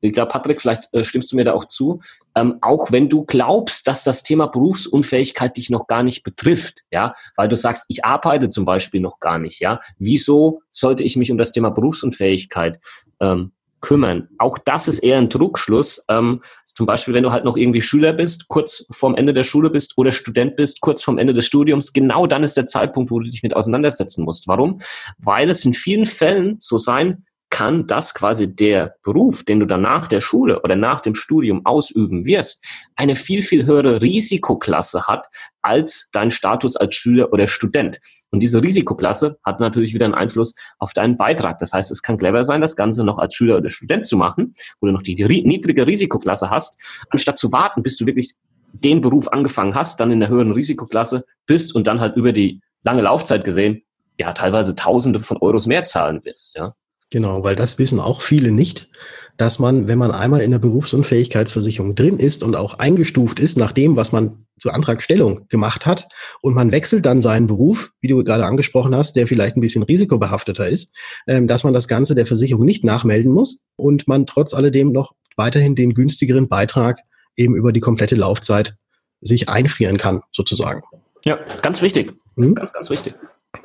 ich 0.03 0.13
glaube, 0.13 0.31
Patrick, 0.31 0.61
vielleicht 0.61 0.93
äh, 0.93 1.05
stimmst 1.05 1.33
du 1.33 1.37
mir 1.37 1.45
da 1.45 1.53
auch 1.53 1.65
zu, 1.65 2.01
ähm, 2.35 2.59
auch 2.61 2.91
wenn 2.91 3.09
du 3.09 3.25
glaubst, 3.25 3.87
dass 3.87 4.05
das 4.05 4.23
Thema 4.23 4.47
Berufsunfähigkeit 4.47 5.57
dich 5.57 5.71
noch 5.71 5.87
gar 5.87 6.03
nicht 6.03 6.25
betrifft, 6.25 6.83
ja, 6.91 7.15
weil 7.37 7.49
du 7.49 7.57
sagst, 7.57 7.85
ich 7.89 8.05
arbeite 8.05 8.51
zum 8.51 8.65
Beispiel 8.65 9.01
noch 9.01 9.21
gar 9.21 9.39
nicht, 9.39 9.61
ja, 9.61 9.81
wieso 9.99 10.63
sollte 10.73 11.05
ich 11.05 11.17
mich 11.17 11.31
um 11.31 11.39
das 11.39 11.53
Thema 11.53 11.71
Berufsunfähigkeit 11.71 12.81
ähm, 13.21 13.53
kümmern? 13.81 14.29
Auch 14.39 14.59
das 14.59 14.89
ist 14.89 15.01
eher 15.01 15.19
ein 15.19 15.29
Druckschluss. 15.29 16.05
Ähm, 16.09 16.43
zum 16.65 16.87
Beispiel, 16.87 17.15
wenn 17.15 17.23
du 17.23 17.33
halt 17.33 17.45
noch 17.45 17.57
irgendwie 17.57 17.83
Schüler 17.83 18.13
bist, 18.13 18.49
kurz 18.49 18.87
vorm 18.91 19.15
Ende 19.15 19.35
der 19.35 19.45
Schule 19.45 19.71
bist 19.71 19.97
oder 19.97 20.11
Student 20.11 20.57
bist, 20.57 20.81
kurz 20.81 21.03
vorm 21.03 21.19
Ende 21.19 21.35
des 21.35 21.47
Studiums, 21.47 21.93
genau 21.93 22.27
dann 22.27 22.43
ist 22.43 22.57
der 22.57 22.67
Zeitpunkt, 22.67 23.11
wo 23.11 23.21
du 23.21 23.29
dich 23.29 23.43
mit 23.43 23.55
auseinandersetzen 23.55 24.25
musst. 24.25 24.49
Warum? 24.49 24.81
Weil 25.19 25.51
es 25.51 25.65
in 25.65 25.75
vielen 25.75 26.07
Fällen 26.07 26.57
so 26.61 26.79
sein 26.79 27.25
kann, 27.53 27.87
dass 27.87 28.15
quasi 28.15 28.53
der 28.53 28.97
Beruf, 29.05 29.45
den 29.45 29.61
du 29.61 29.67
dann 29.67 29.83
nach 29.83 30.09
der 30.09 30.21
Schule 30.21 30.63
oder 30.63 30.75
nach 30.75 31.01
dem 31.01 31.15
Studium 31.15 31.65
ausüben 31.65 32.25
wirst, 32.25 32.65
eine 32.97 33.15
viel, 33.15 33.43
viel 33.43 33.67
höhere 33.67 34.03
Risikoklasse 34.03 35.05
hat 35.07 35.29
als 35.61 36.09
dein 36.11 36.33
Status 36.33 36.75
als 36.77 36.97
Schüler 36.97 37.33
oder 37.33 37.47
Student. 37.47 38.01
Und 38.31 38.41
diese 38.41 38.63
Risikoklasse 38.63 39.39
hat 39.45 39.61
natürlich 39.61 39.95
wieder 39.95 40.07
einen 40.07 40.15
Einfluss 40.15 40.55
auf 40.79 40.95
deinen 40.95 41.17
Beitrag. 41.17 41.59
Das 41.59 41.73
heißt, 41.73 41.91
es 41.91 42.03
kann 42.03 42.17
clever 42.17 42.43
sein, 42.43 42.63
das 42.63 42.75
Ganze 42.75 43.05
noch 43.05 43.19
als 43.19 43.35
Schüler 43.35 43.59
oder 43.59 43.69
Student 43.69 44.07
zu 44.07 44.17
machen, 44.17 44.55
wo 44.81 44.87
du 44.87 44.93
noch 44.93 45.03
die 45.03 45.15
niedrige 45.15 45.87
Risikoklasse 45.87 46.51
hast, 46.51 46.81
anstatt 47.11 47.39
zu 47.39 47.53
warten, 47.53 47.83
bis 47.83 47.99
du 47.99 48.07
wirklich 48.07 48.35
den 48.73 49.03
Beruf 49.03 49.29
angefangen 49.29 49.75
hast, 49.75 50.01
dann 50.01 50.11
in 50.11 50.21
der 50.21 50.31
höheren 50.31 50.53
Risikoklasse 50.53 51.27
bist 51.47 51.75
und 51.75 51.87
dann 51.87 52.01
halt 52.01 52.17
über 52.17 52.33
die 52.33 52.63
lange 52.83 53.03
Laufzeit 53.03 53.45
gesehen, 53.45 53.83
ja, 54.19 54.33
teilweise 54.33 54.75
Tausende 54.75 55.21
von 55.21 55.37
Euros 55.37 55.67
mehr 55.67 55.85
zahlen 55.85 56.25
wirst, 56.25 56.57
ja. 56.57 56.73
Genau, 57.13 57.45
weil 57.45 57.57
das 57.57 57.79
wissen 57.79 58.01
auch 58.01 58.23
viele 58.23 58.51
nicht, 58.51 58.89
dass 59.37 59.59
man, 59.59 59.87
wenn 59.87 59.99
man 59.99 60.13
einmal 60.13 60.41
in 60.41 60.51
der 60.51 60.59
Berufsunfähigkeitsversicherung 60.59 61.95
drin 61.95 62.19
ist 62.19 62.43
und 62.43 62.57
auch 62.57 62.79
eingestuft 62.79 63.39
ist 63.39 63.59
nach 63.59 63.73
dem, 63.73 63.97
was 63.97 64.13
man 64.13 64.47
zur 64.59 64.75
Antragstellung 64.75 65.47
gemacht 65.51 65.85
hat 65.85 66.09
und 66.41 66.55
man 66.55 66.73
wechselt 66.73 67.05
dann 67.05 67.21
seinen 67.21 67.49
Beruf, 67.49 67.93
wie 68.01 68.09
du 68.09 68.25
gerade 68.25 68.47
angesprochen 68.47 68.95
hast, 68.95 69.15
der 69.15 69.27
vielleicht 69.27 69.59
ein 69.59 69.61
bisschen 69.61 69.83
risikobehafteter 69.83 70.67
ist, 70.67 70.97
ähm, 71.27 71.49
dass 71.49 71.65
man 71.65 71.75
das 71.75 71.87
Ganze 71.87 72.15
der 72.15 72.25
Versicherung 72.25 72.65
nicht 72.65 72.83
nachmelden 72.83 73.31
muss 73.31 73.63
und 73.77 74.09
man 74.09 74.25
trotz 74.25 74.55
alledem 74.55 74.91
noch 74.91 75.13
weiterhin 75.37 75.75
den 75.75 75.93
günstigeren 75.93 76.49
Beitrag 76.49 77.01
eben 77.37 77.55
über 77.55 77.75
die 77.75 77.81
komplette 77.81 78.17
Laufzeit 78.17 78.77
sich 79.21 79.51
einfrieren 79.51 79.99
kann, 79.99 80.23
sozusagen. 80.33 80.81
Ja, 81.27 81.39
ganz 81.61 81.83
wichtig. 81.83 82.15
Hm? 82.37 82.55
Ganz, 82.55 82.73
ganz 82.73 82.89
wichtig. 82.89 83.15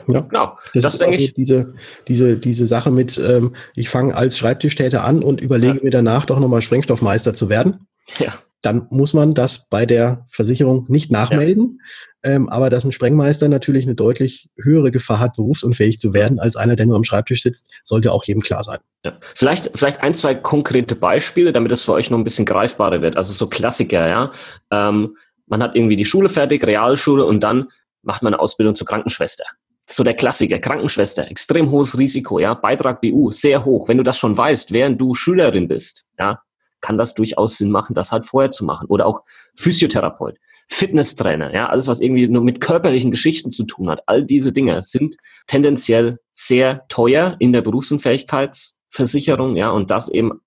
Ja, 0.08 0.22
genau. 0.22 0.58
Das, 0.74 0.84
das 0.84 0.94
ist 0.96 1.02
denke 1.02 1.18
also 1.18 1.28
ich. 1.28 1.34
Diese, 1.34 1.74
diese, 2.08 2.38
diese 2.38 2.66
Sache 2.66 2.92
mit, 2.92 3.18
ähm, 3.18 3.56
ich 3.76 3.90
fange 3.90 4.16
als 4.16 4.38
Schreibtischtäter 4.38 5.04
an 5.04 5.24
und 5.24 5.42
überlege 5.42 5.78
ja. 5.78 5.84
mir 5.84 5.92
danach 5.92 6.26
doch 6.26 6.40
nochmal 6.40 6.62
Sprengstoffmeister 6.62 7.34
zu 7.34 7.50
werden. 7.50 7.88
Ja. 8.20 8.36
Dann 8.62 8.88
muss 8.90 9.14
man 9.14 9.34
das 9.34 9.70
bei 9.70 9.86
der 9.86 10.26
Versicherung 10.30 10.86
nicht 10.88 11.12
nachmelden. 11.12 11.80
Ja. 12.24 12.32
Ähm, 12.32 12.50
aber 12.50 12.70
dass 12.70 12.84
ein 12.84 12.92
Sprengmeister 12.92 13.48
natürlich 13.48 13.86
eine 13.86 13.96
deutlich 13.96 14.50
höhere 14.62 14.92
Gefahr 14.92 15.20
hat, 15.20 15.36
berufsunfähig 15.36 16.00
zu 16.00 16.14
werden, 16.14 16.40
als 16.40 16.56
einer, 16.56 16.76
der 16.76 16.88
nur 16.88 16.96
am 16.96 17.04
Schreibtisch 17.04 17.44
sitzt, 17.44 17.70
sollte 17.84 18.12
auch 18.12 18.24
jedem 18.24 18.42
klar 18.42 18.64
sein. 18.64 18.80
Ja. 19.06 19.18
Vielleicht, 19.36 19.72
vielleicht 19.76 20.02
ein, 20.02 20.16
zwei 20.16 20.34
konkrete 20.34 20.96
Beispiele, 20.96 21.54
damit 21.54 21.72
es 21.72 21.84
für 21.84 21.94
euch 21.94 22.10
noch 22.10 22.18
ein 22.18 22.24
bisschen 22.24 22.46
greifbarer 22.46 23.02
wird. 23.02 23.16
Also 23.16 23.34
so 23.34 23.48
Klassiker, 23.48 24.08
ja. 24.08 24.32
Ähm, 24.72 25.16
man 25.46 25.62
hat 25.62 25.76
irgendwie 25.76 25.96
die 25.96 26.06
Schule 26.06 26.28
fertig, 26.28 26.66
Realschule, 26.66 27.24
und 27.24 27.42
dann 27.42 27.68
macht 28.02 28.24
man 28.24 28.34
eine 28.34 28.42
Ausbildung 28.42 28.74
zur 28.74 28.88
Krankenschwester 28.88 29.46
so 29.90 30.04
der 30.04 30.16
Klassiker, 30.16 30.60
Krankenschwester, 30.60 31.30
extrem 31.30 31.72
hohes 31.72 31.98
Risiko, 31.98 32.40
ja, 32.40 32.54
Beitrag 32.54 33.02
BU, 33.02 33.32
sehr 33.32 33.64
hoch. 33.64 33.88
Wenn 33.88 33.98
du 33.98 34.04
das 34.04 34.18
schon 34.18 34.38
weißt, 34.38 34.74
während 34.74 35.00
du 35.00 35.14
Schülerin 35.14 35.68
bist, 35.68 36.06
ja, 36.20 36.42
kann 36.82 36.98
das 36.98 37.14
durchaus 37.14 37.58
Sinn 37.58 37.72
machen, 37.72 37.94
das 37.94 38.12
halt 38.12 38.26
vorher 38.26 38.52
zu 38.52 38.66
machen. 38.66 38.88
Oder 38.90 39.06
auch 39.06 39.22
Physiotherapeut, 39.56 40.38
Fitnesstrainer, 40.68 41.54
ja, 41.54 41.70
alles, 41.70 41.88
was 41.88 42.02
irgendwie 42.02 42.28
nur 42.28 42.44
mit 42.44 42.60
körperlichen 42.60 43.12
Geschichten 43.12 43.50
zu 43.52 43.64
tun 43.64 43.90
hat. 43.90 44.04
All 44.08 44.26
diese 44.26 44.52
Dinge 44.52 44.82
sind 44.82 45.16
tendenziell 45.48 46.20
sehr 46.34 46.86
teuer 46.90 47.38
in 47.40 47.54
der 47.54 47.62
Berufsunfähigkeitsversicherung, 47.62 49.56
ja, 49.56 49.70
und 49.70 49.90
das 49.90 50.10
eben 50.10 50.42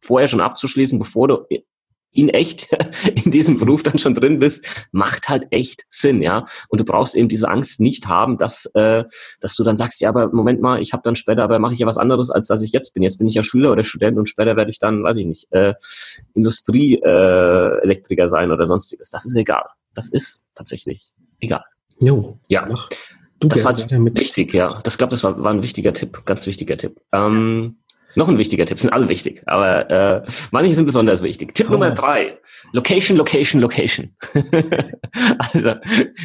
vorher 0.00 0.26
schon 0.26 0.40
abzuschließen, 0.40 0.98
bevor 0.98 1.28
du 1.28 1.46
in 2.12 2.28
echt 2.28 2.68
in 3.24 3.30
diesem 3.30 3.58
Beruf 3.58 3.82
dann 3.82 3.98
schon 3.98 4.14
drin 4.14 4.38
bist, 4.38 4.64
macht 4.92 5.28
halt 5.28 5.46
echt 5.50 5.84
Sinn, 5.88 6.22
ja. 6.22 6.46
Und 6.68 6.80
du 6.80 6.84
brauchst 6.84 7.16
eben 7.16 7.28
diese 7.28 7.48
Angst 7.48 7.80
nicht 7.80 8.06
haben, 8.06 8.38
dass, 8.38 8.66
äh, 8.74 9.04
dass 9.40 9.56
du 9.56 9.64
dann 9.64 9.76
sagst, 9.76 10.00
ja, 10.00 10.08
aber 10.08 10.32
Moment 10.32 10.60
mal, 10.60 10.80
ich 10.80 10.92
habe 10.92 11.02
dann 11.02 11.16
später, 11.16 11.42
aber 11.42 11.58
mache 11.58 11.74
ich 11.74 11.80
ja 11.80 11.86
was 11.86 11.98
anderes, 11.98 12.30
als 12.30 12.48
dass 12.48 12.62
ich 12.62 12.72
jetzt 12.72 12.94
bin. 12.94 13.02
Jetzt 13.02 13.18
bin 13.18 13.26
ich 13.26 13.34
ja 13.34 13.42
Schüler 13.42 13.72
oder 13.72 13.82
Student 13.82 14.18
und 14.18 14.28
später 14.28 14.56
werde 14.56 14.70
ich 14.70 14.78
dann, 14.78 15.02
weiß 15.02 15.16
ich 15.16 15.26
nicht, 15.26 15.52
äh, 15.52 15.74
Industrieelektriker 16.34 18.24
äh, 18.24 18.28
sein 18.28 18.52
oder 18.52 18.66
sonstiges. 18.66 19.10
Das 19.10 19.24
ist 19.24 19.36
egal. 19.36 19.64
Das 19.94 20.08
ist 20.08 20.44
tatsächlich 20.54 21.12
egal. 21.40 21.64
Jo. 21.98 22.38
Ja. 22.48 22.66
Mach. 22.66 22.88
Du 23.40 23.48
das 23.48 23.64
war 23.64 23.76
wichtig, 23.76 24.54
ja. 24.54 24.80
Das 24.84 24.98
glaube, 24.98 25.10
das 25.10 25.24
war, 25.24 25.42
war 25.42 25.52
ein 25.52 25.64
wichtiger 25.64 25.92
Tipp, 25.92 26.22
ganz 26.24 26.46
wichtiger 26.46 26.76
Tipp. 26.76 27.00
Ähm, 27.10 27.78
noch 28.14 28.28
ein 28.28 28.38
wichtiger 28.38 28.66
Tipp, 28.66 28.78
sind 28.78 28.92
alle 28.92 29.08
wichtig, 29.08 29.42
aber 29.46 29.90
äh, 29.90 30.22
manche 30.50 30.74
sind 30.74 30.86
besonders 30.86 31.22
wichtig. 31.22 31.54
Tipp 31.54 31.66
oh. 31.68 31.72
Nummer 31.72 31.90
drei, 31.90 32.38
Location, 32.72 33.16
Location, 33.16 33.60
Location. 33.60 34.14
also 35.38 35.74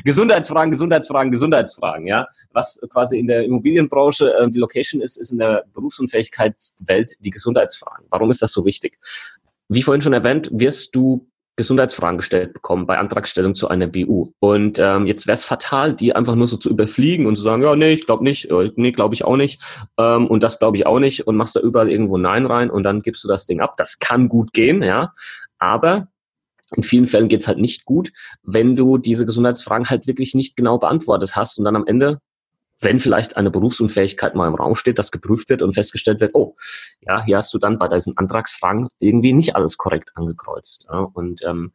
Gesundheitsfragen, 0.03 0.71
Gesundheitsfragen, 0.71 1.31
Gesundheitsfragen, 1.31 2.07
ja. 2.07 2.27
Was 2.51 2.81
quasi 2.89 3.19
in 3.19 3.27
der 3.27 3.43
Immobilienbranche 3.43 4.33
äh, 4.33 4.49
die 4.49 4.59
Location 4.59 5.01
ist, 5.01 5.17
ist 5.17 5.31
in 5.31 5.39
der 5.39 5.65
Berufsunfähigkeitswelt 5.73 7.13
die 7.19 7.29
Gesundheitsfragen. 7.29 8.05
Warum 8.09 8.31
ist 8.31 8.41
das 8.41 8.51
so 8.51 8.65
wichtig? 8.65 8.97
Wie 9.69 9.81
vorhin 9.81 10.01
schon 10.01 10.13
erwähnt, 10.13 10.49
wirst 10.51 10.95
du 10.95 11.27
Gesundheitsfragen 11.57 12.19
gestellt 12.19 12.53
bekommen 12.53 12.85
bei 12.85 12.97
Antragstellung 12.97 13.55
zu 13.55 13.67
einer 13.67 13.87
BU. 13.87 14.31
Und 14.39 14.77
ähm, 14.79 15.07
jetzt 15.07 15.25
wäre 15.25 15.33
es 15.33 15.43
fatal, 15.43 15.93
die 15.93 16.15
einfach 16.15 16.35
nur 16.35 16.47
so 16.47 16.55
zu 16.55 16.69
überfliegen 16.69 17.25
und 17.25 17.35
zu 17.35 17.41
sagen, 17.41 17.63
ja, 17.63 17.75
nee, 17.75 17.93
ich 17.93 18.05
glaube 18.05 18.23
nicht, 18.23 18.49
äh, 18.51 18.71
nee, 18.75 18.91
glaube 18.91 19.15
ich 19.15 19.25
auch 19.25 19.35
nicht 19.35 19.61
ähm, 19.97 20.27
und 20.27 20.43
das 20.43 20.59
glaube 20.59 20.77
ich 20.77 20.85
auch 20.85 20.99
nicht 20.99 21.27
und 21.27 21.35
machst 21.35 21.55
da 21.55 21.59
überall 21.59 21.89
irgendwo 21.89 22.17
Nein 22.17 22.45
rein 22.45 22.69
und 22.69 22.83
dann 22.83 23.01
gibst 23.01 23.23
du 23.23 23.27
das 23.27 23.47
Ding 23.47 23.59
ab. 23.59 23.75
Das 23.77 23.97
kann 23.97 24.29
gut 24.29 24.53
gehen, 24.53 24.83
ja, 24.83 25.13
aber 25.57 26.07
in 26.75 26.83
vielen 26.83 27.07
Fällen 27.07 27.27
geht's 27.27 27.47
halt 27.47 27.57
nicht 27.57 27.85
gut, 27.85 28.11
wenn 28.43 28.75
du 28.75 28.97
diese 28.97 29.25
Gesundheitsfragen 29.25 29.89
halt 29.89 30.05
wirklich 30.05 30.35
nicht 30.35 30.55
genau 30.55 30.77
beantwortet 30.77 31.35
hast 31.35 31.57
und 31.57 31.65
dann 31.65 31.75
am 31.75 31.87
Ende 31.87 32.19
wenn 32.79 32.99
vielleicht 32.99 33.37
eine 33.37 33.51
Berufsunfähigkeit 33.51 34.35
mal 34.35 34.47
im 34.47 34.55
Raum 34.55 34.75
steht, 34.75 34.99
das 34.99 35.11
geprüft 35.11 35.49
wird 35.49 35.61
und 35.61 35.73
festgestellt 35.73 36.21
wird, 36.21 36.35
oh, 36.35 36.55
ja, 37.01 37.23
hier 37.23 37.37
hast 37.37 37.53
du 37.53 37.57
dann 37.57 37.79
bei 37.79 37.87
diesen 37.87 38.17
Antragsfragen 38.17 38.87
irgendwie 38.99 39.33
nicht 39.33 39.55
alles 39.55 39.77
korrekt 39.77 40.11
angekreuzt. 40.15 40.87
Ja? 40.89 40.99
Und 40.99 41.43
ähm, 41.43 41.73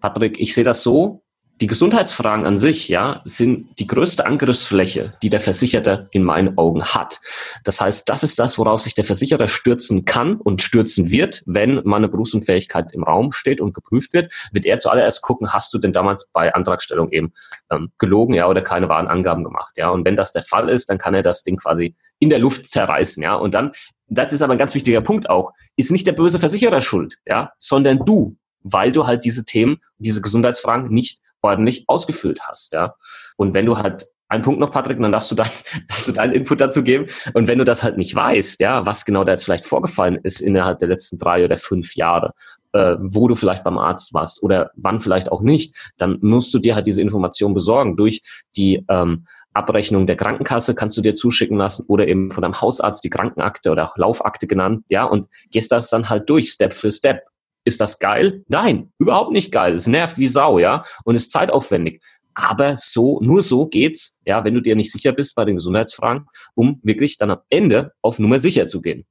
Patrick, 0.00 0.38
ich 0.38 0.54
sehe 0.54 0.64
das 0.64 0.82
so, 0.82 1.23
die 1.60 1.68
Gesundheitsfragen 1.68 2.46
an 2.46 2.58
sich, 2.58 2.88
ja, 2.88 3.22
sind 3.24 3.78
die 3.78 3.86
größte 3.86 4.26
Angriffsfläche, 4.26 5.14
die 5.22 5.28
der 5.28 5.40
Versicherte 5.40 6.08
in 6.10 6.24
meinen 6.24 6.58
Augen 6.58 6.84
hat. 6.84 7.20
Das 7.62 7.80
heißt, 7.80 8.08
das 8.08 8.24
ist 8.24 8.40
das, 8.40 8.58
worauf 8.58 8.80
sich 8.80 8.94
der 8.94 9.04
Versicherer 9.04 9.46
stürzen 9.46 10.04
kann 10.04 10.36
und 10.36 10.62
stürzen 10.62 11.10
wird, 11.10 11.42
wenn 11.46 11.80
meine 11.84 12.08
Berufsunfähigkeit 12.08 12.92
im 12.92 13.04
Raum 13.04 13.30
steht 13.30 13.60
und 13.60 13.72
geprüft 13.72 14.14
wird, 14.14 14.32
wird 14.52 14.66
er 14.66 14.78
zuallererst 14.78 15.22
gucken, 15.22 15.52
hast 15.52 15.72
du 15.72 15.78
denn 15.78 15.92
damals 15.92 16.28
bei 16.32 16.52
Antragstellung 16.52 17.12
eben 17.12 17.32
ähm, 17.70 17.92
gelogen, 17.98 18.34
ja, 18.34 18.48
oder 18.48 18.62
keine 18.62 18.88
wahren 18.88 19.06
Angaben 19.06 19.44
gemacht, 19.44 19.74
ja. 19.76 19.90
Und 19.90 20.04
wenn 20.04 20.16
das 20.16 20.32
der 20.32 20.42
Fall 20.42 20.68
ist, 20.68 20.90
dann 20.90 20.98
kann 20.98 21.14
er 21.14 21.22
das 21.22 21.44
Ding 21.44 21.56
quasi 21.56 21.94
in 22.18 22.30
der 22.30 22.40
Luft 22.40 22.68
zerreißen, 22.68 23.22
ja. 23.22 23.36
Und 23.36 23.54
dann, 23.54 23.70
das 24.08 24.32
ist 24.32 24.42
aber 24.42 24.54
ein 24.54 24.58
ganz 24.58 24.74
wichtiger 24.74 25.02
Punkt 25.02 25.30
auch, 25.30 25.52
ist 25.76 25.92
nicht 25.92 26.06
der 26.06 26.12
böse 26.12 26.40
Versicherer 26.40 26.80
schuld, 26.80 27.18
ja, 27.26 27.52
sondern 27.58 28.04
du, 28.04 28.36
weil 28.62 28.90
du 28.90 29.06
halt 29.06 29.24
diese 29.24 29.44
Themen, 29.44 29.76
diese 29.98 30.20
Gesundheitsfragen 30.20 30.88
nicht 30.88 31.20
ordentlich 31.44 31.84
ausgefüllt 31.86 32.40
hast, 32.42 32.72
ja. 32.72 32.94
Und 33.36 33.54
wenn 33.54 33.66
du 33.66 33.76
halt 33.78 34.06
ein 34.28 34.42
Punkt 34.42 34.58
noch, 34.58 34.72
Patrick, 34.72 35.00
dann 35.00 35.12
darfst 35.12 35.30
du, 35.30 35.34
dein, 35.34 35.50
darfst 35.88 36.08
du 36.08 36.12
deinen 36.12 36.32
Input 36.32 36.60
dazu 36.60 36.82
geben. 36.82 37.06
Und 37.34 37.46
wenn 37.46 37.58
du 37.58 37.64
das 37.64 37.82
halt 37.82 37.98
nicht 37.98 38.14
weißt, 38.14 38.60
ja, 38.60 38.84
was 38.86 39.04
genau 39.04 39.24
da 39.24 39.32
jetzt 39.32 39.44
vielleicht 39.44 39.64
vorgefallen 39.66 40.18
ist 40.22 40.40
innerhalb 40.40 40.78
der 40.78 40.88
letzten 40.88 41.18
drei 41.18 41.44
oder 41.44 41.56
fünf 41.58 41.94
Jahre, 41.94 42.32
äh, 42.72 42.96
wo 42.98 43.28
du 43.28 43.34
vielleicht 43.34 43.62
beim 43.64 43.78
Arzt 43.78 44.14
warst 44.14 44.42
oder 44.42 44.70
wann 44.76 45.00
vielleicht 45.00 45.30
auch 45.30 45.42
nicht, 45.42 45.76
dann 45.98 46.18
musst 46.22 46.52
du 46.54 46.58
dir 46.58 46.74
halt 46.74 46.86
diese 46.86 47.02
Information 47.02 47.54
besorgen. 47.54 47.96
Durch 47.96 48.22
die 48.56 48.84
ähm, 48.88 49.26
Abrechnung 49.52 50.06
der 50.06 50.16
Krankenkasse 50.16 50.74
kannst 50.74 50.96
du 50.96 51.00
dir 51.00 51.14
zuschicken 51.14 51.56
lassen 51.56 51.84
oder 51.86 52.08
eben 52.08 52.30
von 52.32 52.42
deinem 52.42 52.60
Hausarzt 52.60 53.04
die 53.04 53.10
Krankenakte 53.10 53.70
oder 53.70 53.84
auch 53.84 53.96
Laufakte 53.96 54.46
genannt, 54.46 54.84
ja, 54.88 55.04
und 55.04 55.28
gehst 55.50 55.70
das 55.70 55.90
dann 55.90 56.08
halt 56.08 56.28
durch, 56.28 56.50
Step 56.50 56.74
für 56.74 56.90
Step. 56.90 57.22
Ist 57.64 57.80
das 57.80 57.98
geil? 57.98 58.44
Nein, 58.48 58.92
überhaupt 58.98 59.32
nicht 59.32 59.50
geil. 59.50 59.74
Es 59.74 59.86
nervt 59.86 60.18
wie 60.18 60.26
Sau, 60.26 60.58
ja, 60.58 60.84
und 61.04 61.14
ist 61.14 61.32
zeitaufwendig. 61.32 62.02
Aber 62.34 62.76
so, 62.76 63.20
nur 63.20 63.42
so 63.42 63.66
geht's, 63.66 64.18
ja, 64.26 64.44
wenn 64.44 64.54
du 64.54 64.60
dir 64.60 64.74
nicht 64.74 64.92
sicher 64.92 65.12
bist 65.12 65.34
bei 65.34 65.44
den 65.44 65.54
Gesundheitsfragen, 65.54 66.26
um 66.54 66.80
wirklich 66.82 67.16
dann 67.16 67.30
am 67.30 67.40
Ende 67.48 67.92
auf 68.02 68.18
Nummer 68.18 68.40
sicher 68.40 68.66
zu 68.66 68.82
gehen. 68.82 69.04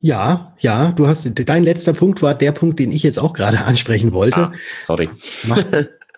Ja, 0.00 0.54
ja, 0.60 0.92
du 0.92 1.08
hast, 1.08 1.28
dein 1.34 1.64
letzter 1.64 1.92
Punkt 1.92 2.22
war 2.22 2.34
der 2.34 2.52
Punkt, 2.52 2.78
den 2.78 2.92
ich 2.92 3.02
jetzt 3.02 3.18
auch 3.18 3.32
gerade 3.32 3.58
ansprechen 3.64 4.12
wollte. 4.12 4.40
Ah, 4.40 4.52
sorry. 4.84 5.10
Macht, 5.44 5.66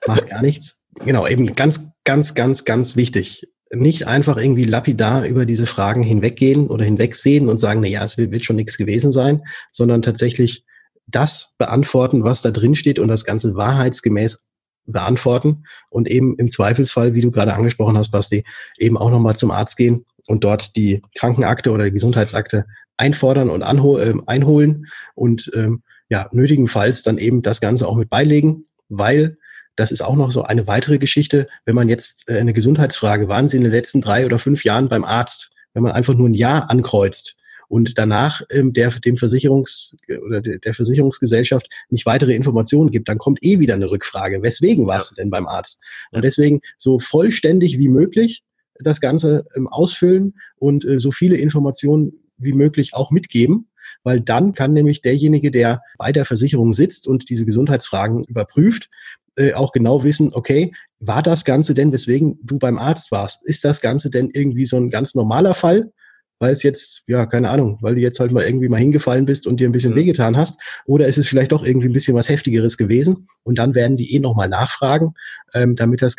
macht 0.07 0.29
gar 0.29 0.43
nichts. 0.43 0.79
Genau, 1.05 1.27
eben 1.27 1.55
ganz, 1.55 1.93
ganz, 2.05 2.35
ganz, 2.35 2.65
ganz 2.65 2.97
wichtig. 2.97 3.49
Nicht 3.71 4.07
einfach 4.07 4.37
irgendwie 4.37 4.65
lapidar 4.65 5.27
über 5.27 5.47
diese 5.47 5.67
Fragen 5.67 6.03
hinweggehen 6.03 6.69
oder 6.69 6.85
hinwegsehen 6.85 7.49
und 7.49 7.59
sagen, 7.59 7.81
na 7.81 7.89
ja, 7.89 8.05
es 8.05 8.19
wird, 8.19 8.31
wird 8.31 8.45
schon 8.45 8.57
nichts 8.57 8.79
gewesen 8.79 9.13
sein, 9.13 9.43
sondern 9.73 10.03
tatsächlich 10.03 10.65
das 11.09 11.55
beantworten, 11.59 12.25
was 12.25 12.43
da 12.43 12.51
drin 12.51 12.75
steht 12.75 12.99
und 12.99 13.09
das 13.09 13.25
Ganze 13.25 13.55
wahrheitsgemäß 13.57 14.47
beantworten 14.87 15.65
und 15.91 16.09
eben 16.09 16.37
im 16.37 16.51
Zweifelsfall, 16.51 17.15
wie 17.15 17.21
du 17.21 17.31
gerade 17.31 17.55
angesprochen 17.55 17.99
hast, 17.99 18.11
Basti, 18.11 18.45
eben 18.79 18.97
auch 18.97 19.11
nochmal 19.11 19.37
zum 19.37 19.51
Arzt 19.51 19.77
gehen 19.77 20.05
und 20.27 20.45
dort 20.45 20.77
die 20.77 21.03
Krankenakte 21.17 21.71
oder 21.71 21.85
die 21.85 21.93
Gesundheitsakte 21.93 22.67
einfordern 22.97 23.51
und 23.51 23.63
äh, 23.63 24.15
einholen 24.27 24.87
und 25.15 25.51
ähm, 25.55 25.83
ja, 26.11 26.29
nötigenfalls 26.33 27.03
dann 27.03 27.19
eben 27.19 27.43
das 27.43 27.61
Ganze 27.61 27.87
auch 27.87 27.97
mit 27.97 28.11
beilegen, 28.11 28.65
weil 28.89 29.37
das 29.77 29.93
ist 29.93 30.01
auch 30.01 30.17
noch 30.17 30.33
so 30.33 30.43
eine 30.43 30.67
weitere 30.67 30.99
Geschichte, 30.99 31.47
wenn 31.65 31.77
man 31.77 31.89
jetzt 31.89 32.29
äh, 32.29 32.39
eine 32.39 32.53
Gesundheitsfrage, 32.53 33.29
waren 33.29 33.49
Sie 33.49 33.59
in 33.59 33.63
den 33.63 33.73
letzten 33.73 34.01
drei 34.01 34.27
oder 34.27 34.39
fünf 34.39 34.65
Jahren 34.65 34.89
beim 34.89 35.05
Arzt, 35.05 35.53
wenn 35.75 35.83
man 35.83 35.93
einfach 35.93 36.15
nur 36.15 36.29
ein 36.29 36.35
Ja 36.35 36.61
ankreuzt, 36.61 37.37
und 37.69 37.99
danach 37.99 38.43
ähm, 38.51 38.73
der 38.73 38.91
dem 38.91 39.17
Versicherungs 39.17 39.97
oder 40.27 40.41
der 40.41 40.75
Versicherungsgesellschaft 40.75 41.69
nicht 41.91 42.07
weitere 42.07 42.35
Informationen 42.35 42.91
gibt, 42.91 43.09
dann 43.09 43.19
kommt 43.19 43.45
eh 43.45 43.61
wieder 43.61 43.75
eine 43.75 43.91
Rückfrage. 43.91 44.43
Weswegen 44.43 44.87
warst 44.87 45.11
ja. 45.11 45.15
du 45.15 45.23
denn 45.23 45.31
beim 45.31 45.47
Arzt? 45.47 45.83
Und 46.11 46.25
deswegen 46.25 46.61
so 46.77 46.99
vollständig 46.99 47.79
wie 47.79 47.89
möglich 47.89 48.43
das 48.81 49.01
Ganze 49.01 49.47
ähm, 49.55 49.69
ausfüllen 49.69 50.35
und 50.57 50.85
äh, 50.85 50.99
so 50.99 51.13
viele 51.13 51.37
Informationen 51.37 52.13
wie 52.37 52.53
möglich 52.53 52.95
auch 52.95 53.11
mitgeben, 53.11 53.69
weil 54.05 54.21
dann 54.21 54.55
kann 54.55 54.73
nämlich 54.73 55.03
derjenige, 55.03 55.51
der 55.51 55.83
bei 55.99 56.13
der 56.13 56.25
Versicherung 56.25 56.73
sitzt 56.73 57.09
und 57.09 57.29
diese 57.29 57.45
Gesundheitsfragen 57.45 58.25
überprüft, 58.25 58.89
äh, 59.37 59.55
auch 59.55 59.73
genau 59.73 60.05
wissen, 60.05 60.33
okay, 60.33 60.73
war 61.01 61.23
das 61.23 61.45
Ganze 61.45 61.75
denn, 61.75 61.93
weswegen 61.93 62.39
du 62.43 62.59
beim 62.59 62.79
Arzt 62.79 63.11
warst? 63.11 63.47
Ist 63.47 63.65
das 63.65 63.81
Ganze 63.81 64.11
denn 64.11 64.31
irgendwie 64.33 64.67
so 64.67 64.77
ein 64.77 64.91
ganz 64.91 65.15
normaler 65.15 65.55
Fall? 65.55 65.93
Weil 66.39 66.53
es 66.53 66.63
jetzt, 66.63 67.03
ja, 67.07 67.27
keine 67.27 67.51
Ahnung, 67.51 67.79
weil 67.81 67.95
du 67.95 68.01
jetzt 68.01 68.21
halt 68.21 68.33
mal 68.33 68.45
irgendwie 68.45 68.69
mal 68.69 68.79
hingefallen 68.79 69.27
bist 69.27 69.47
und 69.47 69.61
dir 69.61 69.69
ein 69.69 69.73
bisschen 69.73 69.93
mhm. 69.93 69.97
wehgetan 69.97 70.37
hast. 70.37 70.61
Oder 70.87 71.07
ist 71.07 71.19
es 71.19 71.29
vielleicht 71.29 71.53
doch 71.53 71.65
irgendwie 71.65 71.89
ein 71.89 71.93
bisschen 71.93 72.15
was 72.15 72.29
Heftigeres 72.29 72.77
gewesen? 72.77 73.29
Und 73.43 73.59
dann 73.59 73.75
werden 73.75 73.97
die 73.97 74.15
eh 74.15 74.21
nochmal 74.21 74.49
nachfragen, 74.49 75.15
ähm, 75.55 75.77
damit 75.77 76.03
das 76.03 76.17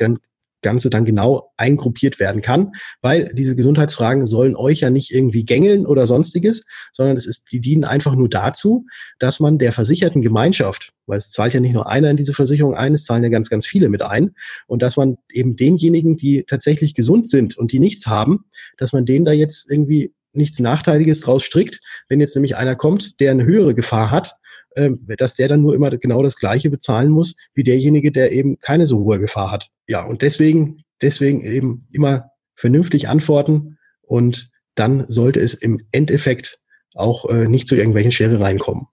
Ganze 0.62 0.90
dann 0.90 1.06
genau 1.06 1.52
eingruppiert 1.58 2.20
werden 2.20 2.42
kann, 2.42 2.74
weil 3.02 3.32
diese 3.34 3.56
Gesundheitsfragen 3.56 4.28
sollen 4.28 4.56
euch 4.56 4.82
ja 4.82 4.90
nicht 4.90 5.12
irgendwie 5.12 5.46
gängeln 5.46 5.86
oder 5.86 6.06
sonstiges, 6.06 6.66
sondern 6.92 7.18
es 7.18 7.26
ist, 7.26 7.52
die 7.52 7.62
dienen 7.62 7.86
einfach 7.86 8.16
nur 8.16 8.30
dazu, 8.30 8.86
dass 9.20 9.40
man 9.40 9.58
der 9.58 9.72
versicherten 9.72 10.22
Gemeinschaft, 10.22 10.92
weil 11.06 11.18
es 11.18 11.32
zahlt 11.32 11.54
ja 11.54 11.60
nicht 11.60 11.74
nur 11.74 11.90
einer 11.90 12.10
in 12.10 12.18
diese 12.18 12.34
Versicherung 12.34 12.76
ein, 12.76 12.94
es 12.94 13.06
zahlen 13.06 13.24
ja 13.24 13.30
ganz, 13.30 13.50
ganz 13.50 13.66
viele 13.66 13.90
mit 13.90 14.02
ein, 14.02 14.32
und 14.68 14.82
dass 14.82 14.98
man 14.98 15.18
eben 15.32 15.56
denjenigen, 15.56 16.18
die 16.18 16.44
tatsächlich 16.48 16.94
gesund 16.94 17.30
sind 17.30 17.58
und 17.58 17.72
die 17.72 17.80
nichts 17.80 18.08
haben, 18.08 18.46
dass 18.78 18.94
man 18.94 19.06
denen 19.06 19.26
da 19.26 19.32
jetzt 19.32 19.72
irgendwie 19.72 20.14
nichts 20.34 20.60
Nachteiliges 20.60 21.22
draus 21.22 21.44
strickt, 21.44 21.80
wenn 22.08 22.20
jetzt 22.20 22.36
nämlich 22.36 22.56
einer 22.56 22.76
kommt, 22.76 23.20
der 23.20 23.32
eine 23.32 23.46
höhere 23.46 23.74
Gefahr 23.74 24.12
hat, 24.12 24.36
dass 24.76 25.36
der 25.36 25.48
dann 25.48 25.62
nur 25.62 25.74
immer 25.76 25.90
genau 25.98 26.24
das 26.24 26.38
Gleiche 26.38 26.70
bezahlen 26.70 27.10
muss 27.10 27.36
wie 27.54 27.64
derjenige, 27.64 28.12
der 28.12 28.32
eben 28.32 28.60
keine 28.60 28.88
so 28.88 29.00
hohe 29.00 29.20
Gefahr 29.20 29.52
hat. 29.52 29.70
Ja, 29.88 30.06
und 30.06 30.22
deswegen, 30.22 30.84
deswegen 31.02 31.42
eben 31.42 31.88
immer 31.92 32.32
vernünftig 32.56 33.08
antworten 33.08 33.78
und 34.02 34.50
dann 34.76 35.06
sollte 35.08 35.40
es 35.40 35.54
im 35.54 35.82
Endeffekt 35.92 36.60
auch 36.94 37.30
äh, 37.30 37.48
nicht 37.48 37.68
zu 37.68 37.76
irgendwelchen 37.76 38.12
Scherereien 38.12 38.60
kommen. 38.60 38.88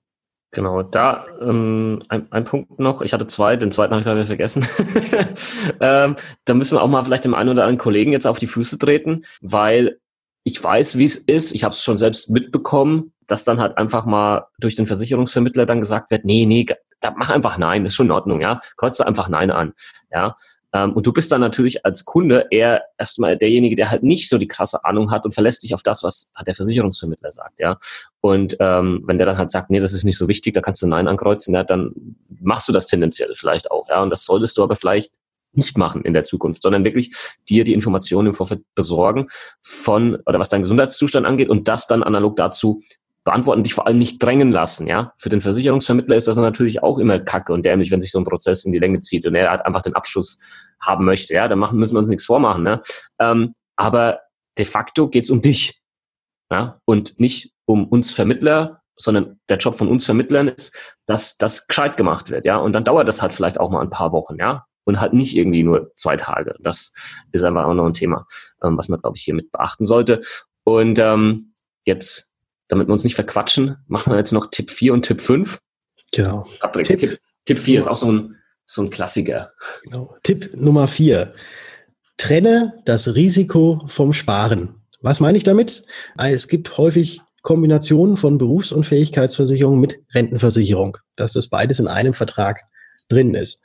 Genau, 0.53 0.83
da 0.83 1.27
ähm, 1.41 2.03
ein, 2.09 2.33
ein 2.33 2.45
Punkt 2.45 2.79
noch. 2.79 3.03
Ich 3.03 3.13
hatte 3.13 3.27
zwei, 3.27 3.57
den 3.57 3.73
zweiten 3.73 3.93
habe 3.93 4.01
ich 4.01 4.07
gerade 4.07 4.25
vergessen. 4.25 4.65
ähm, 5.81 6.17
da 6.45 6.55
müssen 6.55 6.77
wir 6.77 6.83
auch 6.83 6.89
mal 6.89 7.03
vielleicht 7.05 7.25
dem 7.25 7.35
einen 7.35 7.51
oder 7.51 7.65
anderen 7.65 7.79
Kollegen 7.79 8.13
jetzt 8.13 8.27
auf 8.27 8.39
die 8.39 8.47
Füße 8.47 8.79
treten, 8.79 9.23
weil 9.43 9.99
ich 10.47 10.63
weiß, 10.63 10.97
wie 10.97 11.05
es 11.05 11.17
ist. 11.17 11.53
Ich 11.53 11.65
habe 11.65 11.75
es 11.75 11.83
schon 11.83 11.97
selbst 11.97 12.31
mitbekommen 12.31 13.13
dass 13.27 13.45
dann 13.45 13.61
halt 13.61 13.77
einfach 13.77 14.07
mal 14.07 14.47
durch 14.59 14.75
den 14.75 14.87
Versicherungsvermittler 14.87 15.67
dann 15.67 15.81
gesagt 15.81 16.11
wird, 16.11 16.25
nee, 16.25 16.47
nee, 16.47 16.67
da 17.01 17.13
mach 17.17 17.31
einfach 17.31 17.59
Nein, 17.59 17.85
ist 17.85 17.95
schon 17.95 18.07
in 18.07 18.13
Ordnung, 18.13 18.41
ja. 18.41 18.61
Kreuze 18.77 19.07
einfach 19.07 19.29
Nein 19.29 19.51
an, 19.51 19.75
ja. 20.13 20.37
Ähm, 20.73 20.93
und 20.95 21.07
du 21.07 21.13
bist 21.13 21.31
dann 21.31 21.41
natürlich 21.41 21.85
als 21.85 22.05
Kunde 22.05 22.47
eher 22.51 22.83
erstmal 22.99 23.37
derjenige, 23.37 23.77
der 23.77 23.91
halt 23.91 24.03
nicht 24.03 24.29
so 24.29 24.39
die 24.39 24.49
krasse 24.49 24.85
Ahnung 24.85 25.11
hat 25.11 25.25
und 25.25 25.33
verlässt 25.33 25.63
dich 25.63 25.75
auf 25.75 25.83
das, 25.83 26.03
was 26.03 26.33
der 26.45 26.55
Versicherungsvermittler 26.55 27.31
sagt, 27.31 27.61
ja. 27.61 27.79
Und 28.21 28.57
ähm, 28.61 29.03
wenn 29.07 29.19
der 29.19 29.27
dann 29.27 29.39
halt 29.39 29.51
sagt, 29.51 29.71
nee, 29.71 29.81
das 29.81 29.93
ist 29.93 30.05
nicht 30.05 30.19
so 30.19 30.29
wichtig, 30.29 30.55
da 30.55 30.61
kannst 30.61 30.83
du 30.83 30.87
Nein 30.87 31.09
ankreuzen, 31.09 31.55
ja, 31.55 31.63
dann 31.63 32.17
machst 32.41 32.69
du 32.69 32.73
das 32.73 32.87
tendenziell 32.87 33.35
vielleicht 33.35 33.71
auch, 33.71 33.89
ja. 33.89 34.03
Und 34.03 34.11
das 34.11 34.25
solltest 34.25 34.57
du 34.57 34.63
aber 34.63 34.77
vielleicht 34.77 35.13
nicht 35.57 35.79
machen 35.79 36.03
in 36.03 36.15
der 36.15 36.25
Zukunft, 36.25 36.63
sondern 36.63 36.85
wirklich 36.85 37.15
dir 37.49 37.65
die 37.65 37.73
Informationen 37.75 38.29
im 38.29 38.35
Vorfeld 38.35 38.63
besorgen 38.75 39.29
von, 39.63 40.17
oder 40.27 40.39
was 40.39 40.49
deinen 40.49 40.63
Gesundheitszustand 40.63 41.27
angeht 41.27 41.49
und 41.49 41.69
das 41.69 41.87
dann 41.87 42.03
analog 42.03 42.37
dazu 42.37 42.83
beantworten, 43.27 43.65
dich 43.65 43.75
vor 43.75 43.87
allem 43.87 43.99
nicht 43.99 44.23
drängen 44.23 44.51
lassen, 44.51 44.87
ja. 44.87 45.13
Für 45.19 45.29
den 45.29 45.41
Versicherungsvermittler 45.43 46.17
ist 46.17 46.29
das 46.29 46.37
natürlich 46.37 46.83
auch 46.83 46.97
immer 46.99 47.19
kacke 47.19 47.53
und 47.53 47.67
dämlich, 47.67 47.91
wenn 47.91 48.01
sich 48.01 48.13
so 48.13 48.21
ein 48.21 48.25
Prozess 48.25 48.65
in 48.65 48.73
die 48.73 48.79
Länge 48.79 49.01
zieht 49.01 49.27
und 49.27 49.35
er 49.35 49.51
halt 49.51 49.67
einfach 49.67 49.83
den 49.83 49.95
Abschluss 49.95 50.39
haben 50.81 51.05
möchte, 51.05 51.35
ja. 51.35 51.49
Da 51.49 51.57
machen, 51.57 51.79
müssen 51.79 51.95
wir 51.95 51.99
uns 51.99 52.09
nichts 52.09 52.25
vormachen, 52.25 52.63
ne. 52.63 52.81
Ähm, 53.19 53.53
aber 53.75 54.21
de 54.57 54.65
facto 54.65 55.09
geht's 55.09 55.29
um 55.29 55.43
dich, 55.43 55.83
ja. 56.51 56.81
Und 56.85 57.19
nicht 57.19 57.53
um 57.67 57.89
uns 57.89 58.13
Vermittler, 58.13 58.81
sondern 58.97 59.41
der 59.49 59.59
Job 59.59 59.75
von 59.75 59.89
uns 59.89 60.05
Vermittlern 60.05 60.47
ist, 60.47 60.73
dass 61.05 61.37
das 61.37 61.67
gescheit 61.67 61.97
gemacht 61.97 62.31
wird, 62.31 62.45
ja. 62.45 62.59
Und 62.59 62.75
dann 62.75 62.85
dauert 62.85 63.09
das 63.09 63.21
halt 63.23 63.35
vielleicht 63.35 63.59
auch 63.59 63.71
mal 63.71 63.83
ein 63.83 63.91
paar 63.91 64.13
Wochen, 64.13 64.37
ja. 64.39 64.67
Und 64.87 65.01
halt 65.01 65.13
nicht 65.13 65.37
irgendwie 65.37 65.65
nur 65.65 65.93
zwei 65.97 66.17
Tage. 66.17 66.55
Das 66.61 66.93
ist 67.33 67.43
einfach 67.43 67.65
auch 67.65 67.75
noch 67.75 67.87
ein 67.87 67.93
Thema, 67.93 68.27
ähm, 68.63 68.79
was 68.79 68.89
man, 68.89 69.01
glaube 69.01 69.17
ich, 69.17 69.25
hier 69.25 69.35
mit 69.35 69.51
beachten 69.53 69.85
sollte. 69.85 70.21
Und 70.65 70.99
ähm, 70.99 71.53
jetzt 71.85 72.31
damit 72.69 72.89
wir 72.89 72.93
uns 72.93 73.05
nicht 73.05 73.15
verquatschen, 73.15 73.77
machen 73.87 74.13
wir 74.13 74.19
jetzt 74.19 74.33
noch 74.33 74.51
Tipp 74.51 74.71
4 74.71 74.93
und 74.93 75.03
Tipp 75.03 75.21
5. 75.21 75.61
Genau. 76.13 76.47
Tipp, 76.73 76.99
Tipp, 76.99 77.21
Tipp 77.45 77.59
4 77.59 77.79
ist 77.79 77.89
auch 77.89 77.97
so 77.97 78.11
ein, 78.11 78.37
so 78.65 78.83
ein 78.83 78.91
Klassiker. 78.91 79.53
Genau. 79.83 80.17
Tipp 80.23 80.51
Nummer 80.55 80.89
4. 80.89 81.33
Trenne 82.17 82.75
das 82.85 83.15
Risiko 83.15 83.83
vom 83.87 84.13
Sparen. 84.13 84.83
Was 85.01 85.21
meine 85.21 85.39
ich 85.39 85.45
damit? 85.45 85.85
Es 86.17 86.49
gibt 86.49 86.79
häufig 86.79 87.21
Kombinationen 87.43 88.17
von 88.17 88.39
Berufsunfähigkeitsversicherung 88.39 89.79
mit 89.79 90.01
Rentenversicherung, 90.15 90.97
dass 91.15 91.33
das 91.35 91.49
beides 91.49 91.79
in 91.79 91.87
einem 91.87 92.15
Vertrag 92.15 92.63
drin 93.09 93.35
ist. 93.35 93.63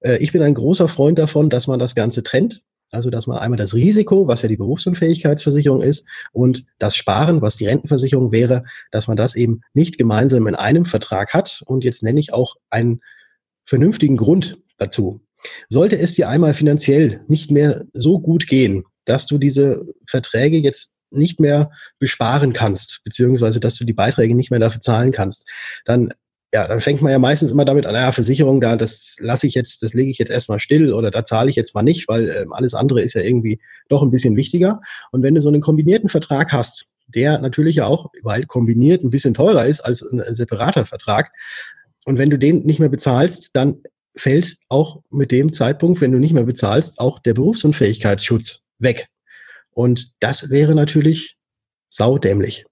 Äh, 0.00 0.18
ich 0.18 0.32
bin 0.32 0.42
ein 0.42 0.54
großer 0.54 0.88
Freund 0.88 1.18
davon, 1.18 1.50
dass 1.50 1.66
man 1.66 1.78
das 1.78 1.94
Ganze 1.94 2.22
trennt. 2.22 2.62
Also, 2.90 3.10
dass 3.10 3.26
man 3.26 3.36
einmal 3.36 3.58
das 3.58 3.74
Risiko, 3.74 4.28
was 4.28 4.40
ja 4.40 4.48
die 4.48 4.56
Berufsunfähigkeitsversicherung 4.56 5.82
ist, 5.82 6.06
und 6.32 6.64
das 6.78 6.96
Sparen, 6.96 7.42
was 7.42 7.56
die 7.56 7.66
Rentenversicherung 7.66 8.32
wäre, 8.32 8.64
dass 8.90 9.08
man 9.08 9.16
das 9.18 9.34
eben 9.34 9.60
nicht 9.74 9.98
gemeinsam 9.98 10.46
in 10.46 10.54
einem 10.54 10.86
Vertrag 10.86 11.34
hat. 11.34 11.62
Und 11.66 11.84
jetzt 11.84 12.02
nenne 12.02 12.18
ich 12.18 12.32
auch 12.32 12.56
einen 12.70 13.00
vernünftigen 13.66 14.16
Grund 14.16 14.58
dazu. 14.78 15.20
Sollte 15.68 15.98
es 15.98 16.14
dir 16.14 16.30
einmal 16.30 16.54
finanziell 16.54 17.20
nicht 17.28 17.50
mehr 17.50 17.84
so 17.92 18.20
gut 18.20 18.46
gehen, 18.46 18.84
dass 19.04 19.26
du 19.26 19.36
diese 19.36 19.86
Verträge 20.06 20.56
jetzt 20.56 20.92
nicht 21.10 21.40
mehr 21.40 21.70
besparen 21.98 22.52
kannst, 22.52 23.00
beziehungsweise 23.04 23.60
dass 23.60 23.76
du 23.76 23.84
die 23.84 23.92
Beiträge 23.92 24.34
nicht 24.34 24.50
mehr 24.50 24.60
dafür 24.60 24.80
zahlen 24.80 25.12
kannst, 25.12 25.46
dann 25.84 26.12
ja, 26.52 26.66
dann 26.66 26.80
fängt 26.80 27.02
man 27.02 27.12
ja 27.12 27.18
meistens 27.18 27.50
immer 27.50 27.64
damit 27.64 27.84
an, 27.84 27.92
naja, 27.92 28.10
Versicherung, 28.10 28.60
da, 28.60 28.76
das 28.76 29.16
lasse 29.20 29.46
ich 29.46 29.54
jetzt, 29.54 29.82
das 29.82 29.92
lege 29.92 30.10
ich 30.10 30.18
jetzt 30.18 30.30
erstmal 30.30 30.58
still 30.58 30.94
oder 30.94 31.10
da 31.10 31.24
zahle 31.24 31.50
ich 31.50 31.56
jetzt 31.56 31.74
mal 31.74 31.82
nicht, 31.82 32.08
weil 32.08 32.30
ähm, 32.30 32.52
alles 32.52 32.72
andere 32.74 33.02
ist 33.02 33.14
ja 33.14 33.20
irgendwie 33.20 33.60
doch 33.88 34.02
ein 34.02 34.10
bisschen 34.10 34.36
wichtiger. 34.36 34.80
Und 35.12 35.22
wenn 35.22 35.34
du 35.34 35.42
so 35.42 35.50
einen 35.50 35.60
kombinierten 35.60 36.08
Vertrag 36.08 36.52
hast, 36.52 36.86
der 37.06 37.38
natürlich 37.38 37.76
ja 37.76 37.86
auch, 37.86 38.10
weil 38.22 38.44
kombiniert 38.46 39.04
ein 39.04 39.10
bisschen 39.10 39.34
teurer 39.34 39.66
ist 39.66 39.80
als 39.80 40.02
ein 40.02 40.34
separater 40.34 40.86
Vertrag, 40.86 41.30
und 42.06 42.16
wenn 42.16 42.30
du 42.30 42.38
den 42.38 42.60
nicht 42.60 42.80
mehr 42.80 42.88
bezahlst, 42.88 43.50
dann 43.52 43.82
fällt 44.16 44.56
auch 44.70 45.02
mit 45.10 45.30
dem 45.30 45.52
Zeitpunkt, 45.52 46.00
wenn 46.00 46.12
du 46.12 46.18
nicht 46.18 46.32
mehr 46.32 46.44
bezahlst, 46.44 47.00
auch 47.00 47.18
der 47.18 47.34
Berufsunfähigkeitsschutz 47.34 48.62
weg. 48.78 49.08
Und 49.70 50.12
das 50.20 50.48
wäre 50.48 50.74
natürlich 50.74 51.36
saudämlich. 51.90 52.64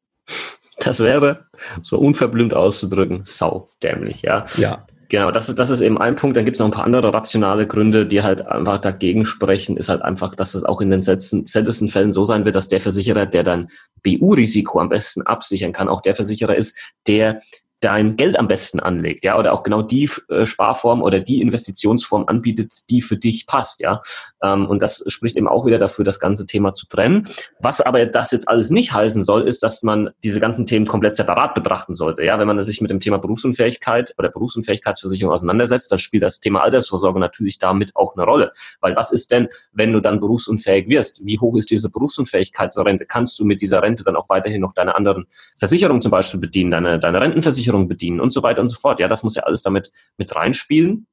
Das 0.78 1.00
wäre, 1.00 1.46
so 1.82 1.98
unverblümt 1.98 2.52
auszudrücken, 2.52 3.22
saudämlich, 3.24 4.22
ja. 4.22 4.46
Ja. 4.56 4.86
Genau, 5.08 5.30
das 5.30 5.48
ist, 5.48 5.58
das 5.58 5.70
ist 5.70 5.82
eben 5.82 5.98
ein 5.98 6.16
Punkt. 6.16 6.36
Dann 6.36 6.44
gibt 6.44 6.56
es 6.56 6.58
noch 6.58 6.66
ein 6.66 6.72
paar 6.72 6.84
andere 6.84 7.14
rationale 7.14 7.66
Gründe, 7.66 8.06
die 8.06 8.22
halt 8.22 8.44
einfach 8.44 8.78
dagegen 8.78 9.24
sprechen, 9.24 9.76
ist 9.76 9.88
halt 9.88 10.02
einfach, 10.02 10.34
dass 10.34 10.54
es 10.54 10.64
auch 10.64 10.80
in 10.80 10.90
den 10.90 11.00
seltensten 11.00 11.88
Fällen 11.88 12.12
so 12.12 12.24
sein 12.24 12.44
wird, 12.44 12.56
dass 12.56 12.66
der 12.68 12.80
Versicherer, 12.80 13.26
der 13.26 13.44
dein 13.44 13.68
BU-Risiko 14.02 14.80
am 14.80 14.88
besten 14.88 15.22
absichern 15.22 15.72
kann, 15.72 15.88
auch 15.88 16.02
der 16.02 16.14
Versicherer 16.14 16.56
ist, 16.56 16.76
der 17.06 17.40
dein 17.80 18.16
Geld 18.16 18.38
am 18.38 18.48
besten 18.48 18.80
anlegt, 18.80 19.24
ja, 19.24 19.38
oder 19.38 19.52
auch 19.52 19.62
genau 19.62 19.82
die 19.82 20.08
äh, 20.28 20.46
Sparform 20.46 21.02
oder 21.02 21.20
die 21.20 21.42
Investitionsform 21.42 22.24
anbietet, 22.26 22.72
die 22.88 23.02
für 23.02 23.16
dich 23.16 23.46
passt, 23.46 23.80
ja. 23.80 24.00
Ähm, 24.42 24.66
und 24.66 24.80
das 24.80 25.04
spricht 25.08 25.36
eben 25.36 25.46
auch 25.46 25.66
wieder 25.66 25.78
dafür, 25.78 26.04
das 26.04 26.18
ganze 26.18 26.46
Thema 26.46 26.72
zu 26.72 26.86
trennen. 26.86 27.28
Was 27.60 27.82
aber 27.82 28.06
das 28.06 28.30
jetzt 28.30 28.48
alles 28.48 28.70
nicht 28.70 28.92
heißen 28.92 29.22
soll, 29.22 29.42
ist, 29.42 29.62
dass 29.62 29.82
man 29.82 30.10
diese 30.24 30.40
ganzen 30.40 30.64
Themen 30.64 30.86
komplett 30.86 31.14
separat 31.14 31.54
betrachten 31.54 31.92
sollte, 31.92 32.24
ja. 32.24 32.38
Wenn 32.38 32.46
man 32.46 32.60
sich 32.62 32.80
mit 32.80 32.90
dem 32.90 33.00
Thema 33.00 33.18
Berufsunfähigkeit 33.18 34.14
oder 34.16 34.30
Berufsunfähigkeitsversicherung 34.30 35.32
auseinandersetzt, 35.32 35.92
dann 35.92 35.98
spielt 35.98 36.22
das 36.22 36.40
Thema 36.40 36.62
Altersvorsorge 36.62 37.20
natürlich 37.20 37.58
damit 37.58 37.94
auch 37.94 38.16
eine 38.16 38.24
Rolle. 38.24 38.52
Weil 38.80 38.96
was 38.96 39.12
ist 39.12 39.30
denn, 39.30 39.48
wenn 39.72 39.92
du 39.92 40.00
dann 40.00 40.18
berufsunfähig 40.18 40.88
wirst? 40.88 41.24
Wie 41.26 41.38
hoch 41.38 41.56
ist 41.56 41.70
diese 41.70 41.90
Berufsunfähigkeitsrente? 41.90 43.04
Kannst 43.04 43.38
du 43.38 43.44
mit 43.44 43.60
dieser 43.60 43.82
Rente 43.82 44.02
dann 44.02 44.16
auch 44.16 44.30
weiterhin 44.30 44.62
noch 44.62 44.72
deine 44.72 44.94
anderen 44.94 45.26
Versicherungen 45.58 46.00
zum 46.00 46.10
Beispiel 46.10 46.40
bedienen, 46.40 46.70
deine, 46.70 46.98
deine 46.98 47.20
Rentenversicherung 47.20 47.65
Versicherung 47.66 47.88
bedienen 47.88 48.20
und 48.20 48.32
so 48.32 48.42
weiter 48.42 48.62
und 48.62 48.68
so 48.68 48.78
fort. 48.78 49.00
Ja, 49.00 49.08
das 49.08 49.22
muss 49.22 49.34
ja 49.34 49.42
alles 49.42 49.62
damit 49.62 49.92
mit 50.16 50.34
reinspielen. 50.34 51.06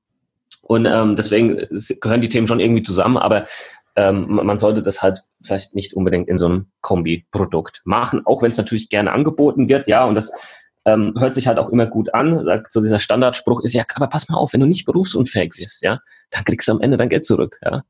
Und 0.62 0.86
ähm, 0.86 1.16
deswegen 1.16 1.58
gehören 2.00 2.22
die 2.22 2.30
Themen 2.30 2.48
schon 2.48 2.60
irgendwie 2.60 2.84
zusammen, 2.84 3.18
aber 3.18 3.46
ähm, 3.96 4.28
man 4.28 4.58
sollte 4.58 4.82
das 4.82 5.02
halt 5.02 5.24
vielleicht 5.44 5.76
nicht 5.76 5.94
unbedingt 5.94 6.28
in 6.30 6.38
so 6.38 6.46
einem 6.46 6.68
Kombi-Produkt 6.82 7.82
machen, 7.86 8.22
auch 8.26 8.42
wenn 8.42 8.52
es 8.52 8.58
natürlich 8.58 8.90
gerne 8.90 9.12
angeboten 9.12 9.68
wird, 9.68 9.88
ja, 9.88 10.06
und 10.06 10.16
das 10.16 10.32
ähm, 10.86 11.14
hört 11.18 11.34
sich 11.34 11.48
halt 11.48 11.60
auch 11.60 11.70
immer 11.70 11.86
gut 11.86 12.14
an. 12.14 12.62
So 12.70 12.82
dieser 12.82 13.00
Standardspruch 13.00 13.62
ist 13.64 13.74
ja, 13.74 13.84
aber 13.96 14.08
pass 14.08 14.30
mal 14.30 14.38
auf, 14.38 14.54
wenn 14.54 14.62
du 14.62 14.66
nicht 14.68 14.86
berufsunfähig 14.86 15.58
wirst, 15.58 15.84
ja, 15.84 16.00
dann 16.32 16.44
kriegst 16.44 16.68
du 16.68 16.72
am 16.74 16.82
Ende 16.82 16.98
dein 16.98 17.10
Geld 17.10 17.26
zurück, 17.26 17.60
ja. 17.64 17.84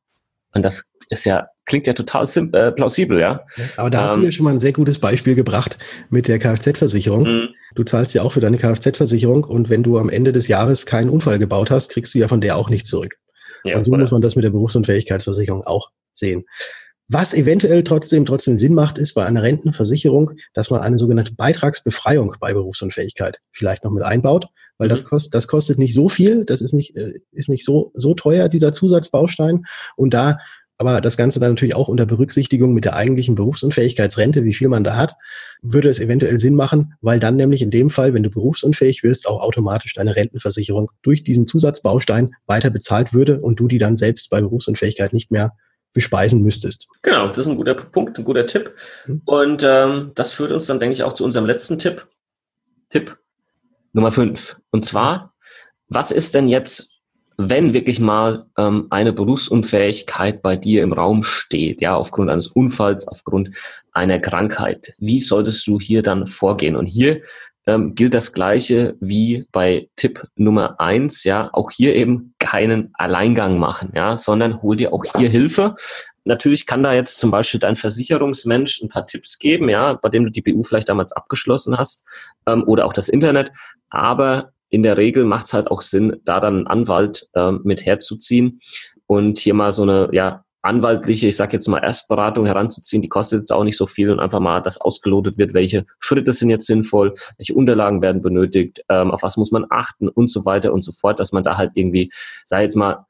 Und 0.54 0.64
das 0.64 0.90
ist 1.10 1.26
ja, 1.26 1.48
klingt 1.66 1.88
ja 1.88 1.94
total 1.94 2.28
äh, 2.54 2.72
plausibel, 2.72 3.20
ja. 3.20 3.46
Aber 3.78 3.90
da 3.90 4.04
hast 4.04 4.14
ähm, 4.14 4.22
du 4.22 4.26
ja 4.26 4.32
schon 4.32 4.46
mal 4.46 4.52
ein 4.52 4.60
sehr 4.60 4.74
gutes 4.74 5.00
Beispiel 5.00 5.36
gebracht 5.36 5.78
mit 6.10 6.28
der 6.28 6.40
Kfz-Versicherung. 6.40 7.24
Mhm. 7.24 7.50
Du 7.76 7.84
zahlst 7.84 8.14
ja 8.14 8.22
auch 8.22 8.32
für 8.32 8.40
deine 8.40 8.58
Kfz-Versicherung 8.58 9.44
und 9.44 9.70
wenn 9.70 9.84
du 9.84 9.98
am 9.98 10.10
Ende 10.10 10.32
des 10.32 10.48
Jahres 10.48 10.86
keinen 10.86 11.10
Unfall 11.10 11.40
gebaut 11.40 11.72
hast, 11.72 11.92
kriegst 11.92 12.14
du 12.14 12.20
ja 12.20 12.28
von 12.28 12.42
der 12.42 12.58
auch 12.58 12.70
nichts 12.70 12.90
zurück. 12.90 13.16
Ja, 13.64 13.78
und 13.78 13.84
so 13.84 13.92
oder? 13.92 14.02
muss 14.02 14.12
man 14.12 14.22
das 14.22 14.36
mit 14.36 14.44
der 14.44 14.52
Berufsunfähigkeitsversicherung 14.52 15.64
auch 15.64 15.90
sehen. 16.14 16.44
Was 17.10 17.34
eventuell 17.34 17.84
trotzdem, 17.84 18.26
trotzdem 18.26 18.58
Sinn 18.58 18.74
macht, 18.74 18.98
ist 18.98 19.14
bei 19.14 19.26
einer 19.26 19.44
Rentenversicherung, 19.44 20.32
dass 20.54 20.70
man 20.70 20.82
eine 20.82 20.98
sogenannte 20.98 21.34
Beitragsbefreiung 21.34 22.36
bei 22.40 22.54
Berufsunfähigkeit 22.54 23.40
vielleicht 23.52 23.84
noch 23.84 23.92
mit 23.92 24.04
einbaut, 24.04 24.48
weil 24.78 24.88
mhm. 24.88 24.92
das 24.92 25.06
kostet, 25.06 25.34
das 25.34 25.48
kostet 25.48 25.78
nicht 25.78 25.94
so 25.94 26.10
viel, 26.10 26.46
das 26.46 26.62
ist 26.62 26.74
nicht, 26.74 26.96
äh, 26.98 27.20
ist 27.32 27.50
nicht 27.50 27.66
so, 27.66 27.92
so 27.94 28.14
teuer, 28.14 28.50
dieser 28.50 28.74
Zusatzbaustein. 28.74 29.66
Und 29.96 30.14
da 30.14 30.38
aber 30.78 31.02
das 31.02 31.18
Ganze 31.18 31.40
dann 31.40 31.52
natürlich 31.52 31.76
auch 31.76 31.88
unter 31.88 32.06
Berücksichtigung 32.06 32.74
mit 32.74 32.84
der 32.84 32.96
eigentlichen 32.96 33.36
Berufsunfähigkeitsrente, 33.36 34.44
wie 34.44 34.54
viel 34.54 34.68
man 34.68 34.84
da 34.84 34.98
hat, 34.98 35.16
würde 35.62 35.88
es 35.88 36.00
eventuell 36.00 36.40
Sinn 36.40 36.56
machen, 36.56 36.96
weil 37.02 37.20
dann 37.20 37.36
nämlich 37.36 37.62
in 37.62 37.72
dem 37.72 37.90
Fall, 37.90 38.14
wenn 38.14 38.24
du 38.24 38.30
berufsunfähig 38.30 39.04
wirst, 39.04 39.28
auch 39.28 39.42
automatisch 39.42 39.94
deine 39.94 40.16
Rentenversicherung 40.16 40.92
durch 41.02 41.24
diesen 41.24 41.48
Zusatzbaustein 41.48 42.32
weiter 42.48 42.70
bezahlt 42.70 43.14
würde 43.14 43.40
und 43.40 43.60
du 43.60 43.68
die 43.68 43.78
dann 43.78 43.98
selbst 43.98 44.30
bei 44.30 44.42
Berufsunfähigkeit 44.42 45.14
nicht 45.14 45.32
mehr 45.32 45.54
bespeisen 45.94 46.42
müsstest. 46.42 46.88
Genau, 47.04 47.30
das 47.30 47.38
ist 47.38 47.48
ein 47.48 47.56
guter 47.56 47.76
Punkt, 47.76 48.18
ein 48.18 48.26
guter 48.26 48.48
Tipp. 48.48 48.74
Mhm. 49.06 49.22
Und 49.26 49.64
ähm, 49.66 50.12
das 50.16 50.34
führt 50.34 50.52
uns 50.52 50.66
dann, 50.66 50.80
denke 50.80 50.94
ich, 50.94 51.04
auch 51.04 51.14
zu 51.14 51.24
unserem 51.24 51.46
letzten 51.46 51.78
Tipp. 51.78 52.08
Tipp 52.90 53.18
Nummer 53.94 54.12
fünf. 54.12 54.58
Und 54.72 54.86
zwar, 54.86 55.34
was 55.88 56.12
ist 56.12 56.36
denn 56.36 56.48
jetzt 56.48 56.94
wenn 57.38 57.74
wirklich 57.74 58.00
mal 58.00 58.46
ähm, 58.58 58.88
eine 58.90 59.14
Berufsunfähigkeit 59.14 60.42
bei 60.42 60.56
dir 60.56 60.84
im 60.84 60.94
Raum 60.94 61.24
steht, 61.24 61.82
ja, 61.82 61.96
aufgrund 61.96 62.30
eines 62.30 62.48
Unfalls, 62.48 63.08
aufgrund 63.08 63.52
einer 63.92 64.20
Krankheit, 64.20 64.94
wie 65.00 65.20
solltest 65.20 65.66
du 65.68 65.80
hier 65.80 66.02
dann 66.02 66.28
vorgehen? 66.28 66.76
Und 66.76 66.86
hier 66.86 67.22
ähm, 67.66 67.96
gilt 67.96 68.14
das 68.14 68.34
Gleiche 68.34 68.96
wie 69.00 69.48
bei 69.52 69.90
Tipp 69.96 70.28
Nummer 70.36 70.80
eins, 70.80 71.24
ja, 71.24 71.50
auch 71.54 71.72
hier 71.72 71.96
eben 71.96 72.34
keinen 72.40 72.92
Alleingang 72.94 73.58
machen, 73.58 73.92
ja, 73.96 74.18
sondern 74.18 74.62
hol 74.62 74.76
dir 74.76 74.94
auch 74.94 75.06
hier 75.18 75.30
Hilfe. 75.30 75.76
Natürlich 76.26 76.66
kann 76.66 76.84
da 76.84 76.94
jetzt 76.94 77.18
zum 77.20 77.32
Beispiel 77.32 77.60
dein 77.60 77.76
Versicherungsmensch 77.76 78.82
ein 78.82 78.90
paar 78.90 79.06
Tipps 79.06 79.40
geben, 79.40 79.70
ja, 79.70 79.94
bei 79.94 80.10
dem 80.10 80.24
du 80.24 80.32
die 80.32 80.42
BU 80.42 80.64
vielleicht 80.64 80.90
damals 80.90 81.12
abgeschlossen 81.12 81.78
hast, 81.78 82.06
ähm, 82.48 82.64
oder 82.66 82.86
auch 82.86 82.94
das 82.94 83.10
Internet. 83.10 83.52
Aber 83.90 84.54
in 84.70 84.84
der 84.84 84.98
Regel 84.98 85.26
macht 85.26 85.48
es 85.48 85.54
halt 85.54 85.70
auch 85.70 85.82
Sinn, 85.82 86.18
da 86.24 86.40
dann 86.40 86.56
einen 86.56 86.68
Anwalt 86.68 87.28
ähm, 87.36 87.62
mit 87.64 87.86
herzuziehen 87.86 88.60
und 89.06 89.38
hier 89.38 89.54
mal 89.54 89.72
so 89.72 89.84
eine 89.84 90.10
ja, 90.14 90.44
anwaltliche, 90.64 91.28
ich 91.28 91.36
sage 91.36 91.54
jetzt 91.54 91.68
mal 91.68 91.84
Erstberatung 91.84 92.46
heranzuziehen, 92.46 93.02
die 93.02 93.10
kostet 93.10 93.40
jetzt 93.40 93.52
auch 93.52 93.66
nicht 93.66 93.78
so 93.78 93.86
viel 93.86 94.10
und 94.10 94.20
einfach 94.20 94.40
mal, 94.40 94.62
dass 94.62 94.80
ausgelotet 94.80 95.38
wird, 95.38 95.54
welche 95.54 95.86
Schritte 96.00 96.32
sind 96.32 96.50
jetzt 96.50 96.66
sinnvoll, 96.66 97.14
welche 97.38 97.54
Unterlagen 97.54 98.02
werden 98.02 98.22
benötigt, 98.22 98.82
ähm, 98.90 99.12
auf 99.12 99.24
was 99.24 99.36
muss 99.36 99.52
man 99.52 99.66
achten 99.70 100.08
und 100.08 100.32
so 100.32 100.46
weiter 100.46 100.74
und 100.74 100.82
so 100.82 100.94
fort, 100.94 101.20
dass 101.20 101.34
man 101.34 101.44
da 101.44 101.58
halt 101.58 101.72
irgendwie, 101.76 102.12
sag 102.46 102.62
jetzt 102.62 102.76
mal, 102.76 103.06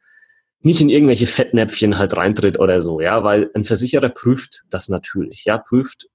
nicht 0.64 0.82
in 0.82 0.90
irgendwelche 0.90 1.28
Fettnäpfchen 1.28 1.98
halt 1.98 2.16
reintritt 2.18 2.60
oder 2.60 2.82
so, 2.82 3.02
ja, 3.02 3.24
weil 3.24 3.52
ein 3.54 3.64
Versicherer 3.64 4.10
prüft 4.10 4.64
das 4.70 4.90
natürlich, 4.90 5.46
ja, 5.46 5.58
prüft, 5.58 6.08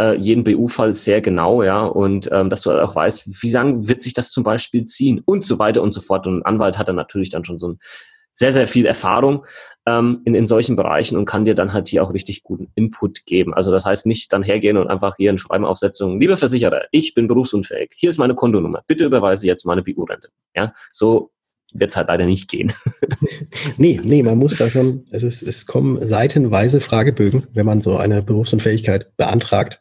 äh, 0.00 0.16
jeden 0.16 0.44
BU-Fall 0.44 0.94
sehr 0.94 1.20
genau, 1.20 1.62
ja, 1.62 1.84
und 1.84 2.28
ähm, 2.32 2.50
dass 2.50 2.62
du 2.62 2.70
auch 2.70 2.94
weißt, 2.94 3.42
wie 3.42 3.50
lange 3.50 3.88
wird 3.88 4.00
sich 4.00 4.14
das 4.14 4.30
zum 4.30 4.44
Beispiel 4.44 4.84
ziehen 4.84 5.20
und 5.24 5.44
so 5.44 5.58
weiter 5.58 5.82
und 5.82 5.92
so 5.92 6.00
fort. 6.00 6.26
Und 6.26 6.38
ein 6.38 6.44
Anwalt 6.44 6.78
hat 6.78 6.88
dann 6.88 6.96
natürlich 6.96 7.30
dann 7.30 7.44
schon 7.44 7.58
so 7.58 7.68
ein 7.68 7.78
sehr, 8.32 8.52
sehr 8.52 8.66
viel 8.66 8.86
Erfahrung 8.86 9.44
ähm, 9.86 10.22
in, 10.24 10.34
in 10.34 10.46
solchen 10.46 10.76
Bereichen 10.76 11.18
und 11.18 11.26
kann 11.26 11.44
dir 11.44 11.54
dann 11.54 11.72
halt 11.72 11.88
hier 11.88 12.02
auch 12.02 12.14
richtig 12.14 12.42
guten 12.42 12.68
Input 12.74 13.26
geben. 13.26 13.52
Also 13.52 13.70
das 13.70 13.84
heißt 13.84 14.06
nicht 14.06 14.32
dann 14.32 14.42
hergehen 14.42 14.76
und 14.76 14.88
einfach 14.88 15.16
hier 15.16 15.30
ein 15.30 15.38
Schreiben 15.38 15.64
aufsetzen, 15.64 16.18
lieber 16.18 16.36
Versicherer, 16.36 16.86
ich 16.92 17.12
bin 17.12 17.28
berufsunfähig, 17.28 17.90
hier 17.94 18.08
ist 18.08 18.18
meine 18.18 18.34
Kontonummer, 18.34 18.82
bitte 18.86 19.04
überweise 19.04 19.46
jetzt 19.46 19.66
meine 19.66 19.82
BU-Rente. 19.82 20.30
Ja, 20.54 20.72
so 20.90 21.32
wird 21.72 21.90
es 21.90 21.96
halt 21.96 22.08
leider 22.08 22.26
nicht 22.26 22.48
gehen. 22.48 22.72
nee, 23.76 24.00
nee, 24.02 24.22
man 24.22 24.38
muss 24.38 24.56
da 24.56 24.68
schon, 24.68 25.06
es, 25.10 25.22
ist, 25.22 25.42
es 25.42 25.66
kommen 25.66 26.06
seitenweise 26.06 26.80
Fragebögen, 26.80 27.46
wenn 27.52 27.66
man 27.66 27.82
so 27.82 27.96
eine 27.96 28.22
Berufsunfähigkeit 28.22 29.16
beantragt 29.16 29.80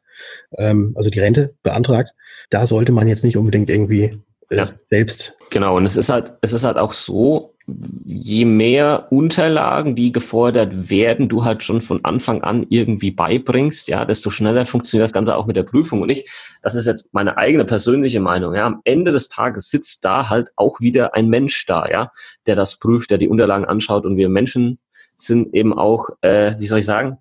ähm, 0.58 0.93
also 0.95 1.10
die 1.10 1.19
Rente 1.19 1.56
beantragt, 1.63 2.12
da 2.49 2.65
sollte 2.67 2.91
man 2.91 3.08
jetzt 3.08 3.23
nicht 3.23 3.38
unbedingt 3.38 3.69
irgendwie 3.69 4.21
äh, 4.49 4.58
ja. 4.58 4.65
selbst. 4.89 5.36
Genau, 5.49 5.78
und 5.78 5.86
es 5.86 5.95
ist 5.95 6.10
halt, 6.10 6.34
es 6.41 6.54
ist 6.54 6.63
halt 6.63 6.78
auch 6.78 6.93
so, 6.93 7.56
je 8.05 8.45
mehr 8.45 9.08
Unterlagen, 9.12 9.95
die 9.95 10.12
gefordert 10.12 10.89
werden, 10.89 11.29
du 11.29 11.43
halt 11.43 11.63
schon 11.63 11.82
von 11.82 12.03
Anfang 12.03 12.41
an 12.43 12.65
irgendwie 12.69 13.12
beibringst, 13.12 13.88
ja, 13.88 14.05
desto 14.05 14.29
schneller 14.29 14.65
funktioniert 14.65 15.05
das 15.05 15.13
Ganze 15.13 15.36
auch 15.36 15.45
mit 15.45 15.55
der 15.55 15.63
Prüfung. 15.63 16.01
Und 16.01 16.10
ich, 16.10 16.29
das 16.62 16.75
ist 16.75 16.86
jetzt 16.86 17.13
meine 17.13 17.38
eigene 17.38 17.65
persönliche 17.65 18.19
Meinung, 18.19 18.55
ja, 18.55 18.65
am 18.65 18.82
Ende 18.84 19.12
des 19.12 19.29
Tages 19.29 19.69
sitzt 19.69 20.05
da 20.05 20.29
halt 20.29 20.49
auch 20.55 20.79
wieder 20.79 21.15
ein 21.15 21.27
Mensch 21.29 21.65
da, 21.65 21.88
ja, 21.89 22.12
der 22.47 22.55
das 22.55 22.77
prüft, 22.77 23.12
der 23.12 23.17
die 23.17 23.29
Unterlagen 23.29 23.65
anschaut 23.65 24.05
und 24.05 24.17
wir 24.17 24.29
Menschen 24.29 24.79
sind 25.15 25.53
eben 25.53 25.77
auch, 25.77 26.10
äh, 26.21 26.55
wie 26.60 26.67
soll 26.67 26.79
ich 26.79 26.86
sagen, 26.86 27.17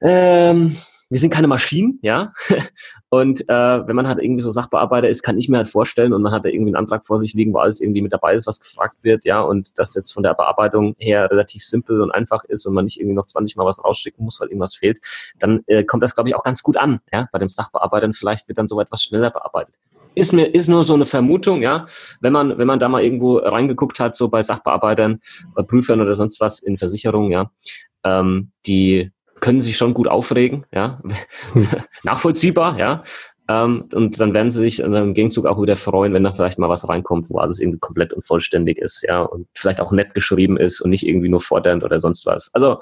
ähm, 0.00 0.76
wir 1.14 1.20
sind 1.20 1.32
keine 1.32 1.46
Maschinen, 1.46 2.00
ja. 2.02 2.32
Und 3.08 3.48
äh, 3.48 3.86
wenn 3.86 3.94
man 3.94 4.08
halt 4.08 4.18
irgendwie 4.18 4.42
so 4.42 4.50
Sachbearbeiter 4.50 5.08
ist, 5.08 5.22
kann 5.22 5.38
ich 5.38 5.48
mir 5.48 5.58
halt 5.58 5.68
vorstellen 5.68 6.12
und 6.12 6.22
man 6.22 6.32
hat 6.32 6.44
da 6.44 6.48
irgendwie 6.48 6.70
einen 6.70 6.76
Antrag 6.76 7.06
vor 7.06 7.20
sich 7.20 7.34
liegen, 7.34 7.54
wo 7.54 7.58
alles 7.58 7.80
irgendwie 7.80 8.02
mit 8.02 8.12
dabei 8.12 8.34
ist, 8.34 8.48
was 8.48 8.58
gefragt 8.58 8.96
wird, 9.02 9.24
ja, 9.24 9.40
und 9.40 9.78
das 9.78 9.94
jetzt 9.94 10.12
von 10.12 10.24
der 10.24 10.34
Bearbeitung 10.34 10.96
her 10.98 11.30
relativ 11.30 11.64
simpel 11.64 12.00
und 12.00 12.10
einfach 12.10 12.42
ist 12.42 12.66
und 12.66 12.74
man 12.74 12.86
nicht 12.86 12.98
irgendwie 12.98 13.14
noch 13.14 13.26
20 13.26 13.54
Mal 13.54 13.64
was 13.64 13.84
rausschicken 13.84 14.24
muss, 14.24 14.40
weil 14.40 14.48
irgendwas 14.48 14.74
fehlt, 14.74 14.98
dann 15.38 15.62
äh, 15.68 15.84
kommt 15.84 16.02
das, 16.02 16.16
glaube 16.16 16.30
ich, 16.30 16.34
auch 16.34 16.42
ganz 16.42 16.64
gut 16.64 16.76
an, 16.76 16.98
ja, 17.12 17.28
bei 17.30 17.38
dem 17.38 17.48
Sachbearbeitern. 17.48 18.12
Vielleicht 18.12 18.48
wird 18.48 18.58
dann 18.58 18.66
so 18.66 18.80
etwas 18.80 19.04
schneller 19.04 19.30
bearbeitet. 19.30 19.76
Ist 20.16 20.32
mir, 20.32 20.46
ist 20.46 20.66
nur 20.66 20.82
so 20.82 20.94
eine 20.94 21.04
Vermutung, 21.04 21.62
ja. 21.62 21.86
Wenn 22.20 22.32
man, 22.32 22.58
wenn 22.58 22.66
man 22.66 22.80
da 22.80 22.88
mal 22.88 23.04
irgendwo 23.04 23.36
reingeguckt 23.36 24.00
hat, 24.00 24.16
so 24.16 24.28
bei 24.30 24.42
Sachbearbeitern, 24.42 25.20
bei 25.54 25.62
Prüfern 25.62 26.00
oder 26.00 26.16
sonst 26.16 26.40
was 26.40 26.58
in 26.58 26.76
Versicherungen, 26.76 27.30
ja, 27.30 27.52
ähm, 28.02 28.50
die 28.66 29.12
können 29.44 29.60
sich 29.60 29.76
schon 29.76 29.92
gut 29.92 30.08
aufregen, 30.08 30.64
ja, 30.72 31.02
hm. 31.52 31.68
nachvollziehbar, 32.02 32.78
ja. 32.78 33.02
Ähm, 33.46 33.90
und 33.92 34.18
dann 34.18 34.32
werden 34.32 34.50
sie 34.50 34.62
sich 34.62 34.80
im 34.80 35.12
Gegenzug 35.12 35.44
auch 35.44 35.60
wieder 35.60 35.76
freuen, 35.76 36.14
wenn 36.14 36.24
da 36.24 36.32
vielleicht 36.32 36.58
mal 36.58 36.70
was 36.70 36.88
reinkommt, 36.88 37.28
wo 37.28 37.36
alles 37.36 37.60
irgendwie 37.60 37.78
komplett 37.78 38.14
und 38.14 38.24
vollständig 38.24 38.78
ist, 38.78 39.02
ja, 39.06 39.20
und 39.20 39.46
vielleicht 39.54 39.82
auch 39.82 39.92
nett 39.92 40.14
geschrieben 40.14 40.56
ist 40.56 40.80
und 40.80 40.88
nicht 40.88 41.06
irgendwie 41.06 41.28
nur 41.28 41.40
fordernd 41.40 41.84
oder 41.84 42.00
sonst 42.00 42.24
was. 42.24 42.48
Also 42.54 42.78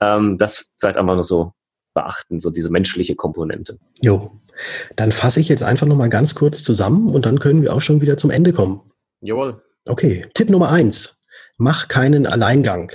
ähm, 0.00 0.38
das 0.38 0.70
vielleicht 0.78 0.96
einfach 0.96 1.16
nur 1.16 1.24
so 1.24 1.52
beachten, 1.92 2.40
so 2.40 2.48
diese 2.48 2.70
menschliche 2.70 3.14
Komponente. 3.14 3.78
Jo, 4.00 4.40
dann 4.96 5.12
fasse 5.12 5.38
ich 5.38 5.50
jetzt 5.50 5.62
einfach 5.62 5.86
nochmal 5.86 6.08
ganz 6.08 6.34
kurz 6.34 6.64
zusammen 6.64 7.10
und 7.10 7.26
dann 7.26 7.40
können 7.40 7.60
wir 7.60 7.74
auch 7.74 7.82
schon 7.82 8.00
wieder 8.00 8.16
zum 8.16 8.30
Ende 8.30 8.54
kommen. 8.54 8.80
Jawohl. 9.20 9.62
Okay, 9.86 10.24
Tipp 10.32 10.48
Nummer 10.48 10.70
eins. 10.70 11.20
Mach 11.58 11.88
keinen 11.88 12.26
Alleingang. 12.26 12.90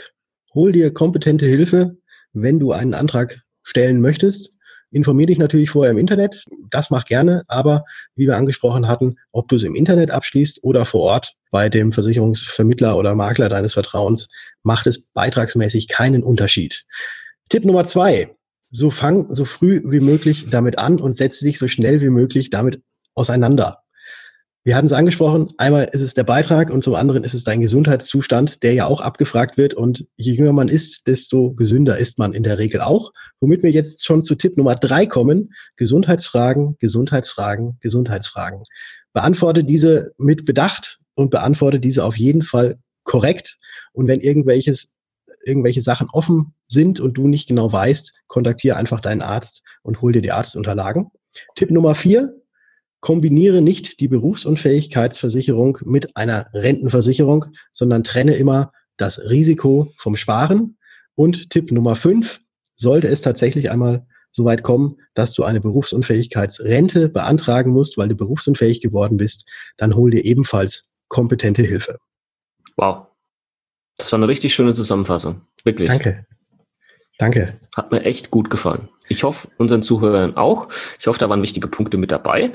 Hol 0.56 0.72
dir 0.72 0.91
kompetente 0.91 1.46
Hilfe, 1.46 1.98
wenn 2.36 2.60
du 2.60 2.71
einen 2.71 2.93
Antrag 2.93 3.41
stellen 3.63 4.00
möchtest, 4.00 4.56
Informier 4.95 5.26
dich 5.26 5.39
natürlich 5.39 5.71
vorher 5.71 5.91
im 5.91 5.98
Internet. 5.98 6.45
Das 6.69 6.89
mach 6.89 7.04
gerne. 7.04 7.43
Aber 7.50 7.84
wie 8.15 8.28
wir 8.28 8.38
angesprochen 8.38 8.88
hatten, 8.88 9.17
ob 9.34 9.50
du 9.50 9.58
es 9.58 9.63
im 9.63 9.76
Internet 9.76 10.10
abschließt 10.10 10.63
oder 10.63 10.86
vor 10.86 11.02
Ort 11.02 11.34
bei 11.52 11.67
dem 11.67 11.91
Versicherungsvermittler 11.91 12.95
oder 12.95 13.13
Makler 13.13 13.50
deines 13.50 13.74
Vertrauens, 13.74 14.30
macht 14.63 14.88
es 14.88 15.10
beitragsmäßig 15.10 15.89
keinen 15.89 16.24
Unterschied. 16.24 16.86
Tipp 17.50 17.65
Nummer 17.65 17.84
zwei. 17.84 18.38
So 18.71 18.89
fang 18.89 19.28
so 19.30 19.43
früh 19.43 19.82
wie 19.86 20.00
möglich 20.00 20.48
damit 20.50 20.80
an 20.80 21.02
und 21.02 21.17
setze 21.17 21.43
dich 21.43 21.60
so 21.60 21.67
schnell 21.67 22.02
wie 22.02 22.10
möglich 22.10 22.50
damit 22.50 22.82
auseinander. 23.15 23.85
Wir 24.65 24.75
hatten 24.75 24.88
es 24.88 24.93
angesprochen, 24.93 25.54
einmal 25.60 25.88
ist 25.91 26.01
es 26.01 26.15
der 26.15 26.23
Beitrag 26.23 26.71
und 26.71 26.84
zum 26.84 26.95
anderen 26.95 27.23
ist 27.23 27.36
es 27.36 27.43
dein 27.43 27.62
Gesundheitszustand, 27.62 28.63
der 28.63 28.73
ja 28.73 28.88
auch 28.88 28.99
abgefragt 28.99 29.60
wird. 29.60 29.75
Und 29.75 30.08
je 30.17 30.34
jünger 30.34 30.54
man 30.54 30.69
ist, 30.69 31.06
desto 31.06 31.54
gesünder 31.54 31.99
ist 31.99 32.17
man 32.17 32.34
in 32.34 32.41
der 32.41 32.58
Regel 32.58 32.82
auch. 32.82 33.13
Womit 33.39 33.62
wir 33.62 33.69
jetzt 33.69 34.04
schon 34.04 34.23
zu 34.23 34.34
Tipp 34.34 34.58
Nummer 34.58 34.75
drei 34.75 35.06
kommen. 35.06 35.54
Gesundheitsfragen, 35.78 36.78
Gesundheitsfragen, 36.80 37.78
Gesundheitsfragen. 37.80 38.63
Beantworte 39.13 39.63
diese 39.63 40.13
mit 40.17 40.45
Bedacht 40.45 40.97
und 41.13 41.30
beantworte 41.30 41.80
diese 41.80 42.04
auf 42.04 42.17
jeden 42.17 42.41
Fall 42.41 42.80
korrekt. 43.04 43.60
Und 43.93 44.08
wenn 44.08 44.19
irgendwelches, 44.19 44.95
irgendwelche 45.45 45.82
Sachen 45.82 46.08
offen 46.12 46.56
sind 46.65 46.99
und 46.99 47.13
du 47.13 47.28
nicht 47.28 47.47
genau 47.47 47.71
weißt, 47.71 48.15
kontaktiere 48.25 48.78
einfach 48.78 48.99
deinen 48.99 49.21
Arzt 49.21 49.62
und 49.84 50.01
hol 50.01 50.12
dir 50.12 50.23
die 50.23 50.32
Arztunterlagen. 50.32 51.12
Tipp 51.56 51.69
Nummer 51.69 51.93
vier, 51.93 52.41
kombiniere 53.06 53.62
nicht 53.62 54.00
die 54.00 54.08
Berufsunfähigkeitsversicherung 54.08 55.78
mit 55.84 56.18
einer 56.18 56.48
Rentenversicherung, 56.56 57.46
sondern 57.72 58.04
trenne 58.04 58.34
immer 58.34 58.72
das 58.98 59.30
Risiko 59.30 59.94
vom 59.96 60.15
Sparen. 60.15 60.80
Und 61.13 61.52
Tipp 61.52 61.72
Nummer 61.72 61.96
fünf, 61.96 62.39
sollte 62.76 63.08
es 63.08 63.22
tatsächlich 63.22 63.70
einmal 63.70 64.08
so 64.32 64.44
weit 64.44 64.63
kommen, 64.63 64.98
dass 65.13 65.34
du 65.34 65.44
eine 65.44 65.62
Berufsunfähigkeitsrente 65.62 67.10
beantragen 67.10 67.70
musst, 67.70 67.96
weil 68.00 68.10
du 68.10 68.15
berufsunfähig 68.15 68.82
geworden 68.82 69.18
bist, 69.18 69.48
dann 69.78 69.96
hol 69.96 70.10
dir 70.10 70.26
ebenfalls 70.26 70.89
kompetente 71.08 71.62
Hilfe. 71.62 72.00
Wow. 72.76 73.06
Das 73.98 74.12
war 74.12 74.18
eine 74.18 74.28
richtig 74.28 74.56
schöne 74.56 74.74
Zusammenfassung. 74.74 75.41
Wirklich. 75.63 75.89
Danke. 75.89 76.26
Danke. 77.20 77.60
Hat 77.76 77.91
mir 77.91 78.02
echt 78.02 78.32
gut 78.32 78.50
gefallen. 78.50 78.89
Ich 79.08 79.24
hoffe, 79.24 79.50
unseren 79.58 79.84
Zuhörern 79.84 80.36
auch. 80.36 80.68
Ich 81.00 81.08
hoffe, 81.08 81.20
da 81.20 81.30
waren 81.30 81.41
wichtige 81.41 81.68
Punkte 81.68 81.98
mit 81.98 82.12
dabei. 82.12 82.52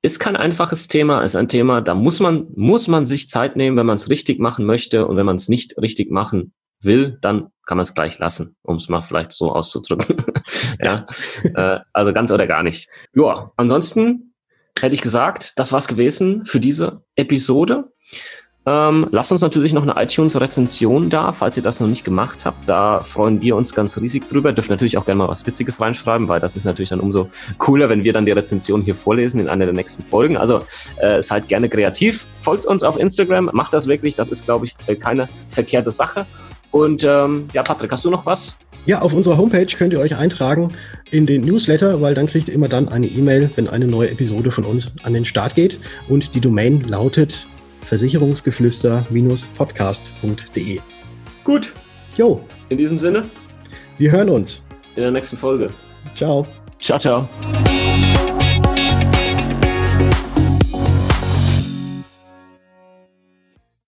Ist 0.00 0.20
kein 0.20 0.36
einfaches 0.36 0.88
Thema, 0.88 1.22
ist 1.22 1.36
ein 1.36 1.48
Thema, 1.48 1.80
da 1.80 1.94
muss 1.94 2.20
man, 2.20 2.46
muss 2.54 2.88
man 2.88 3.06
sich 3.06 3.28
Zeit 3.28 3.56
nehmen, 3.56 3.76
wenn 3.76 3.86
man 3.86 3.96
es 3.96 4.08
richtig 4.08 4.38
machen 4.38 4.64
möchte. 4.64 5.06
Und 5.06 5.16
wenn 5.16 5.26
man 5.26 5.36
es 5.36 5.48
nicht 5.48 5.76
richtig 5.78 6.10
machen 6.10 6.52
will, 6.80 7.18
dann 7.20 7.48
kann 7.66 7.76
man 7.76 7.82
es 7.82 7.94
gleich 7.94 8.18
lassen, 8.18 8.56
um 8.62 8.76
es 8.76 8.88
mal 8.88 9.02
vielleicht 9.02 9.32
so 9.32 9.52
auszudrücken. 9.52 10.16
ja, 10.80 11.06
äh, 11.54 11.80
also 11.92 12.12
ganz 12.12 12.32
oder 12.32 12.46
gar 12.46 12.62
nicht. 12.62 12.88
Ja, 13.14 13.52
ansonsten 13.56 14.34
hätte 14.80 14.94
ich 14.94 15.02
gesagt, 15.02 15.58
das 15.58 15.72
war's 15.72 15.88
gewesen 15.88 16.44
für 16.44 16.60
diese 16.60 17.04
Episode. 17.14 17.92
Ähm, 18.64 19.08
lasst 19.10 19.32
uns 19.32 19.40
natürlich 19.40 19.72
noch 19.72 19.82
eine 19.82 20.00
iTunes-Rezension 20.00 21.10
da, 21.10 21.32
falls 21.32 21.56
ihr 21.56 21.64
das 21.64 21.80
noch 21.80 21.88
nicht 21.88 22.04
gemacht 22.04 22.46
habt. 22.46 22.68
Da 22.68 23.02
freuen 23.02 23.42
wir 23.42 23.56
uns 23.56 23.74
ganz 23.74 24.00
riesig 24.00 24.28
drüber. 24.28 24.52
Dürft 24.52 24.70
natürlich 24.70 24.96
auch 24.98 25.04
gerne 25.04 25.18
mal 25.18 25.28
was 25.28 25.44
Witziges 25.46 25.80
reinschreiben, 25.80 26.28
weil 26.28 26.38
das 26.38 26.54
ist 26.54 26.64
natürlich 26.64 26.90
dann 26.90 27.00
umso 27.00 27.28
cooler, 27.58 27.88
wenn 27.88 28.04
wir 28.04 28.12
dann 28.12 28.24
die 28.24 28.32
Rezension 28.32 28.80
hier 28.80 28.94
vorlesen 28.94 29.40
in 29.40 29.48
einer 29.48 29.64
der 29.64 29.74
nächsten 29.74 30.04
Folgen. 30.04 30.36
Also 30.36 30.60
äh, 30.98 31.20
seid 31.22 31.48
gerne 31.48 31.68
kreativ, 31.68 32.28
folgt 32.40 32.66
uns 32.66 32.84
auf 32.84 32.96
Instagram, 32.96 33.50
macht 33.52 33.72
das 33.72 33.88
wirklich. 33.88 34.14
Das 34.14 34.28
ist, 34.28 34.44
glaube 34.44 34.66
ich, 34.66 34.76
äh, 34.86 34.94
keine 34.94 35.26
verkehrte 35.48 35.90
Sache. 35.90 36.24
Und 36.70 37.02
ähm, 37.02 37.48
ja, 37.52 37.64
Patrick, 37.64 37.90
hast 37.90 38.04
du 38.04 38.10
noch 38.10 38.26
was? 38.26 38.56
Ja, 38.86 39.00
auf 39.00 39.12
unserer 39.12 39.36
Homepage 39.36 39.66
könnt 39.66 39.92
ihr 39.92 40.00
euch 40.00 40.16
eintragen 40.16 40.72
in 41.10 41.26
den 41.26 41.42
Newsletter, 41.42 42.00
weil 42.00 42.14
dann 42.14 42.26
kriegt 42.26 42.48
ihr 42.48 42.54
immer 42.54 42.68
dann 42.68 42.88
eine 42.88 43.06
E-Mail, 43.06 43.50
wenn 43.54 43.68
eine 43.68 43.86
neue 43.86 44.10
Episode 44.10 44.50
von 44.50 44.64
uns 44.64 44.90
an 45.04 45.12
den 45.12 45.24
Start 45.24 45.54
geht. 45.54 45.78
Und 46.08 46.34
die 46.34 46.40
Domain 46.40 46.82
lautet 46.88 47.46
versicherungsgeflüster-podcast.de. 47.92 50.80
Gut. 51.44 51.74
Jo. 52.16 52.42
In 52.70 52.78
diesem 52.78 52.98
Sinne. 52.98 53.22
Wir 53.98 54.12
hören 54.12 54.30
uns. 54.30 54.62
In 54.96 55.02
der 55.02 55.10
nächsten 55.10 55.36
Folge. 55.36 55.68
Ciao. 56.14 56.46
Ciao, 56.80 56.98
ciao. 56.98 57.28